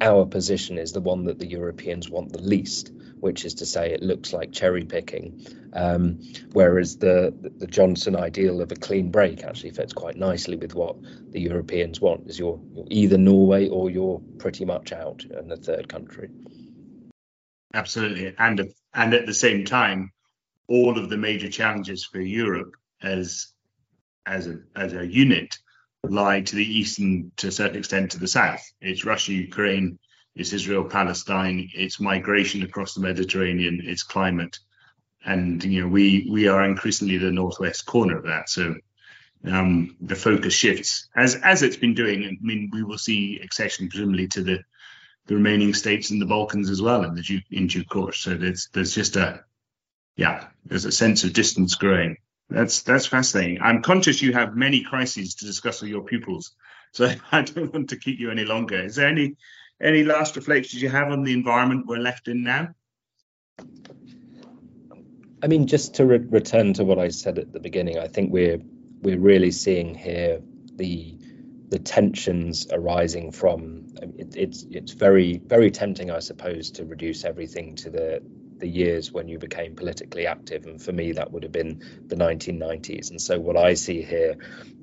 our 0.00 0.26
position 0.26 0.78
is 0.78 0.92
the 0.92 1.00
one 1.00 1.24
that 1.24 1.38
the 1.38 1.46
Europeans 1.46 2.08
want 2.08 2.32
the 2.32 2.42
least 2.42 2.92
which 3.20 3.44
is 3.44 3.54
to 3.54 3.66
say 3.66 3.92
it 3.92 4.02
looks 4.02 4.32
like 4.32 4.52
cherry 4.52 4.84
picking. 4.84 5.46
Um, 5.72 6.20
whereas 6.52 6.96
the, 6.96 7.34
the 7.58 7.66
Johnson 7.66 8.16
ideal 8.16 8.60
of 8.60 8.72
a 8.72 8.76
clean 8.76 9.10
break 9.10 9.44
actually 9.44 9.70
fits 9.70 9.92
quite 9.92 10.16
nicely 10.16 10.56
with 10.56 10.74
what 10.74 10.96
the 11.30 11.40
Europeans 11.40 12.00
want. 12.00 12.28
Is 12.28 12.38
you're, 12.38 12.60
you're 12.74 12.86
either 12.90 13.18
Norway 13.18 13.68
or 13.68 13.90
you're 13.90 14.20
pretty 14.38 14.64
much 14.64 14.92
out 14.92 15.24
in 15.24 15.48
the 15.48 15.56
third 15.56 15.88
country. 15.88 16.30
Absolutely, 17.72 18.34
and 18.36 18.72
and 18.92 19.14
at 19.14 19.26
the 19.26 19.34
same 19.34 19.64
time, 19.64 20.10
all 20.66 20.98
of 20.98 21.08
the 21.08 21.16
major 21.16 21.48
challenges 21.48 22.04
for 22.04 22.20
Europe 22.20 22.72
as 23.02 23.52
as 24.26 24.46
a 24.46 24.58
as 24.74 24.92
a 24.92 25.06
unit 25.06 25.56
lie 26.02 26.40
to 26.40 26.56
the 26.56 26.64
east 26.64 26.98
and 26.98 27.36
to 27.36 27.48
a 27.48 27.52
certain 27.52 27.76
extent 27.76 28.12
to 28.12 28.18
the 28.18 28.28
south. 28.28 28.62
It's 28.80 29.04
Russia, 29.04 29.32
Ukraine, 29.32 29.98
it's 30.40 30.54
Israel, 30.54 30.84
Palestine, 30.84 31.70
it's 31.74 32.00
migration 32.00 32.62
across 32.62 32.94
the 32.94 33.00
Mediterranean, 33.00 33.82
it's 33.84 34.02
climate, 34.02 34.58
and 35.24 35.62
you 35.62 35.82
know 35.82 35.88
we 35.88 36.26
we 36.30 36.48
are 36.48 36.64
increasingly 36.64 37.18
the 37.18 37.30
northwest 37.30 37.84
corner 37.84 38.16
of 38.16 38.24
that. 38.24 38.48
So 38.48 38.74
um, 39.44 39.96
the 40.00 40.16
focus 40.16 40.54
shifts 40.54 41.08
as 41.14 41.34
as 41.36 41.62
it's 41.62 41.76
been 41.76 41.94
doing. 41.94 42.24
I 42.24 42.36
mean, 42.40 42.70
we 42.72 42.82
will 42.82 42.98
see 42.98 43.38
accession 43.42 43.90
presumably 43.90 44.28
to 44.28 44.42
the 44.42 44.58
the 45.26 45.34
remaining 45.34 45.74
states 45.74 46.10
in 46.10 46.18
the 46.18 46.26
Balkans 46.26 46.70
as 46.70 46.80
well 46.80 47.04
in 47.04 47.14
the 47.14 47.22
due, 47.22 47.40
in 47.50 47.66
due 47.66 47.84
course. 47.84 48.20
So 48.20 48.34
there's 48.34 48.70
there's 48.72 48.94
just 48.94 49.16
a 49.16 49.44
yeah, 50.16 50.46
there's 50.64 50.86
a 50.86 50.92
sense 50.92 51.22
of 51.24 51.34
distance 51.34 51.74
growing. 51.74 52.16
That's 52.48 52.80
that's 52.82 53.06
fascinating. 53.06 53.60
I'm 53.60 53.82
conscious 53.82 54.22
you 54.22 54.32
have 54.32 54.56
many 54.56 54.84
crises 54.84 55.34
to 55.36 55.44
discuss 55.44 55.82
with 55.82 55.90
your 55.90 56.02
pupils, 56.02 56.52
so 56.92 57.12
I 57.32 57.42
don't 57.42 57.72
want 57.74 57.90
to 57.90 57.96
keep 57.96 58.18
you 58.18 58.30
any 58.30 58.46
longer. 58.46 58.82
Is 58.82 58.96
there 58.96 59.08
any 59.08 59.36
any 59.80 60.04
last 60.04 60.36
reflections 60.36 60.82
you 60.82 60.88
have 60.88 61.10
on 61.10 61.24
the 61.24 61.32
environment 61.32 61.86
we're 61.86 61.98
left 61.98 62.28
in 62.28 62.42
now? 62.42 62.74
I 65.42 65.46
mean, 65.46 65.66
just 65.66 65.94
to 65.94 66.04
re- 66.04 66.18
return 66.18 66.74
to 66.74 66.84
what 66.84 66.98
I 66.98 67.08
said 67.08 67.38
at 67.38 67.52
the 67.52 67.60
beginning, 67.60 67.98
I 67.98 68.08
think 68.08 68.32
we're 68.32 68.60
we're 69.02 69.18
really 69.18 69.50
seeing 69.50 69.94
here 69.94 70.40
the 70.76 71.16
the 71.68 71.78
tensions 71.78 72.66
arising 72.70 73.30
from 73.30 73.86
it, 74.18 74.34
it's 74.36 74.66
it's 74.70 74.92
very 74.92 75.38
very 75.38 75.70
tempting, 75.70 76.10
I 76.10 76.18
suppose, 76.18 76.70
to 76.72 76.84
reduce 76.84 77.24
everything 77.24 77.76
to 77.76 77.90
the 77.90 78.22
the 78.58 78.68
years 78.68 79.10
when 79.10 79.28
you 79.28 79.38
became 79.38 79.74
politically 79.74 80.26
active, 80.26 80.66
and 80.66 80.82
for 80.82 80.92
me 80.92 81.12
that 81.12 81.32
would 81.32 81.42
have 81.42 81.52
been 81.52 81.82
the 82.06 82.16
1990s. 82.16 83.10
And 83.10 83.20
so 83.20 83.40
what 83.40 83.56
I 83.56 83.74
see 83.74 84.02
here 84.02 84.36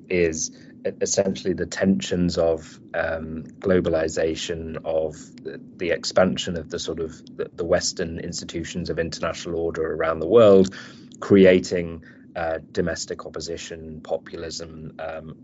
is 0.08 0.50
essentially 0.84 1.54
the 1.54 1.66
tensions 1.66 2.38
of 2.38 2.78
um, 2.94 3.44
globalization, 3.60 4.76
of 4.84 5.14
the, 5.42 5.60
the, 5.76 5.90
expansion 5.90 6.56
of 6.56 6.70
the 6.70 6.78
sort 6.78 7.00
of 7.00 7.24
the, 7.36 7.50
the, 7.54 7.64
Western 7.64 8.18
institutions 8.18 8.90
of 8.90 8.98
international 8.98 9.58
order 9.58 9.94
around 9.94 10.20
the 10.20 10.26
world, 10.26 10.74
creating 11.20 12.02
uh, 12.36 12.58
domestic 12.72 13.26
opposition, 13.26 14.00
populism, 14.00 14.92
um, 14.98 15.36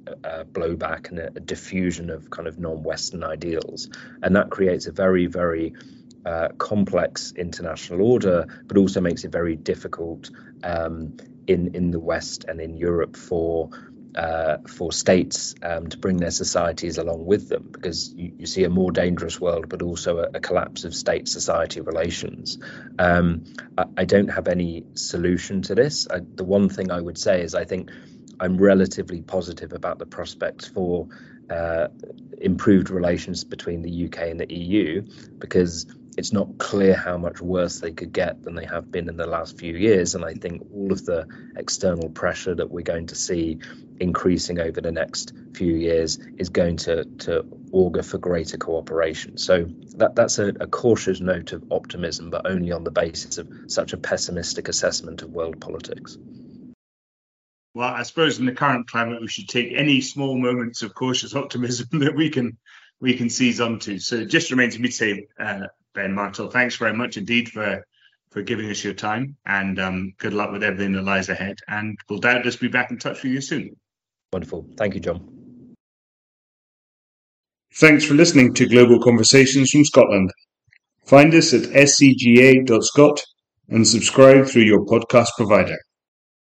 blowback, 0.52 1.10
and 1.10 1.18
a, 1.18 1.26
a, 1.28 1.40
diffusion 1.40 2.10
of 2.10 2.30
kind 2.30 2.46
of 2.46 2.58
non-Western 2.58 3.24
ideals, 3.24 3.88
and 4.22 4.36
that 4.36 4.50
creates 4.50 4.86
a 4.86 4.92
very, 4.92 5.26
very 5.26 5.74
uh, 6.24 6.48
complex 6.58 7.32
international 7.36 8.02
order, 8.02 8.46
but 8.66 8.76
also 8.76 9.00
makes 9.00 9.24
it 9.24 9.32
very 9.32 9.56
difficult 9.56 10.30
um, 10.62 11.16
in 11.46 11.74
in 11.74 11.90
the 11.90 12.00
West 12.00 12.44
and 12.48 12.60
in 12.60 12.76
Europe 12.76 13.16
for 13.16 13.70
uh, 14.14 14.58
for 14.68 14.92
states 14.92 15.54
um, 15.62 15.88
to 15.88 15.98
bring 15.98 16.18
their 16.18 16.30
societies 16.30 16.98
along 16.98 17.24
with 17.24 17.48
them 17.48 17.68
because 17.70 18.12
you, 18.14 18.32
you 18.38 18.46
see 18.46 18.64
a 18.64 18.70
more 18.70 18.92
dangerous 18.92 19.40
world, 19.40 19.68
but 19.68 19.82
also 19.82 20.18
a, 20.18 20.30
a 20.34 20.40
collapse 20.40 20.84
of 20.84 20.94
state 20.94 21.28
society 21.28 21.80
relations. 21.80 22.58
Um, 22.98 23.44
I, 23.76 23.84
I, 23.96 24.04
don't 24.04 24.28
have 24.28 24.46
any 24.48 24.84
solution 24.94 25.62
to 25.62 25.74
this. 25.74 26.06
I, 26.08 26.20
the 26.20 26.44
one 26.44 26.68
thing 26.68 26.90
I 26.92 27.00
would 27.00 27.18
say 27.18 27.42
is 27.42 27.54
I 27.54 27.64
think 27.64 27.90
I'm 28.38 28.56
relatively 28.56 29.22
positive 29.22 29.72
about 29.72 29.98
the 29.98 30.06
prospects 30.06 30.66
for 30.66 31.08
uh, 31.50 31.88
improved 32.40 32.90
relations 32.90 33.44
between 33.44 33.82
the 33.82 34.06
UK 34.06 34.28
and 34.30 34.40
the 34.40 34.52
EU 34.52 35.02
because 35.38 35.86
it's 36.16 36.32
not 36.32 36.58
clear 36.58 36.94
how 36.94 37.18
much 37.18 37.40
worse 37.40 37.80
they 37.80 37.92
could 37.92 38.12
get 38.12 38.42
than 38.42 38.54
they 38.54 38.64
have 38.64 38.90
been 38.90 39.08
in 39.08 39.16
the 39.16 39.26
last 39.26 39.58
few 39.58 39.76
years. 39.76 40.14
And 40.14 40.24
I 40.24 40.34
think 40.34 40.62
all 40.72 40.92
of 40.92 41.04
the 41.04 41.26
external 41.56 42.08
pressure 42.08 42.54
that 42.54 42.70
we're 42.70 42.82
going 42.82 43.08
to 43.08 43.14
see 43.14 43.58
increasing 44.00 44.58
over 44.60 44.80
the 44.80 44.92
next 44.92 45.32
few 45.54 45.74
years 45.74 46.18
is 46.38 46.48
going 46.48 46.76
to, 46.76 47.04
to 47.04 47.44
augur 47.72 48.02
for 48.02 48.18
greater 48.18 48.56
cooperation. 48.56 49.38
So 49.38 49.66
that, 49.96 50.14
that's 50.14 50.38
a, 50.38 50.48
a 50.60 50.66
cautious 50.66 51.20
note 51.20 51.52
of 51.52 51.64
optimism, 51.72 52.30
but 52.30 52.46
only 52.46 52.72
on 52.72 52.84
the 52.84 52.90
basis 52.90 53.38
of 53.38 53.48
such 53.66 53.92
a 53.92 53.96
pessimistic 53.96 54.68
assessment 54.68 55.22
of 55.22 55.30
world 55.30 55.60
politics. 55.60 56.16
Well, 57.74 57.88
I 57.88 58.04
suppose 58.04 58.38
in 58.38 58.46
the 58.46 58.52
current 58.52 58.88
climate, 58.88 59.20
we 59.20 59.26
should 59.26 59.48
take 59.48 59.72
any 59.74 60.00
small 60.00 60.38
moments 60.38 60.82
of 60.82 60.94
cautious 60.94 61.34
optimism 61.34 61.88
that 62.00 62.14
we 62.14 62.30
can 62.30 62.56
we 63.00 63.14
can 63.14 63.28
seize 63.28 63.60
onto. 63.60 63.98
So 63.98 64.16
it 64.16 64.26
just 64.26 64.50
remains 64.50 64.76
for 64.76 64.82
me 64.82 64.88
to 64.88 64.94
say, 64.94 65.26
uh, 65.38 65.66
Ben 65.94 66.12
Martill, 66.14 66.52
thanks 66.52 66.76
very 66.76 66.92
much 66.92 67.16
indeed 67.16 67.48
for 67.48 67.84
for 68.30 68.42
giving 68.42 68.68
us 68.68 68.82
your 68.82 68.94
time, 68.94 69.36
and 69.46 69.78
um, 69.78 70.12
good 70.18 70.34
luck 70.34 70.50
with 70.50 70.64
everything 70.64 70.92
that 70.92 71.04
lies 71.04 71.28
ahead. 71.28 71.56
And 71.68 71.96
we'll 72.08 72.18
doubtless 72.18 72.56
be 72.56 72.66
back 72.66 72.90
in 72.90 72.98
touch 72.98 73.22
with 73.22 73.32
you 73.32 73.40
soon. 73.40 73.76
Wonderful. 74.32 74.66
Thank 74.76 74.94
you, 74.94 75.00
John. 75.00 75.76
Thanks 77.76 78.04
for 78.04 78.14
listening 78.14 78.52
to 78.54 78.68
Global 78.68 79.00
Conversations 79.00 79.70
from 79.70 79.84
Scotland. 79.84 80.30
Find 81.06 81.32
us 81.34 81.52
at 81.54 81.62
scga.scot 81.62 83.22
and 83.68 83.86
subscribe 83.86 84.46
through 84.46 84.62
your 84.62 84.84
podcast 84.84 85.28
provider. 85.36 85.78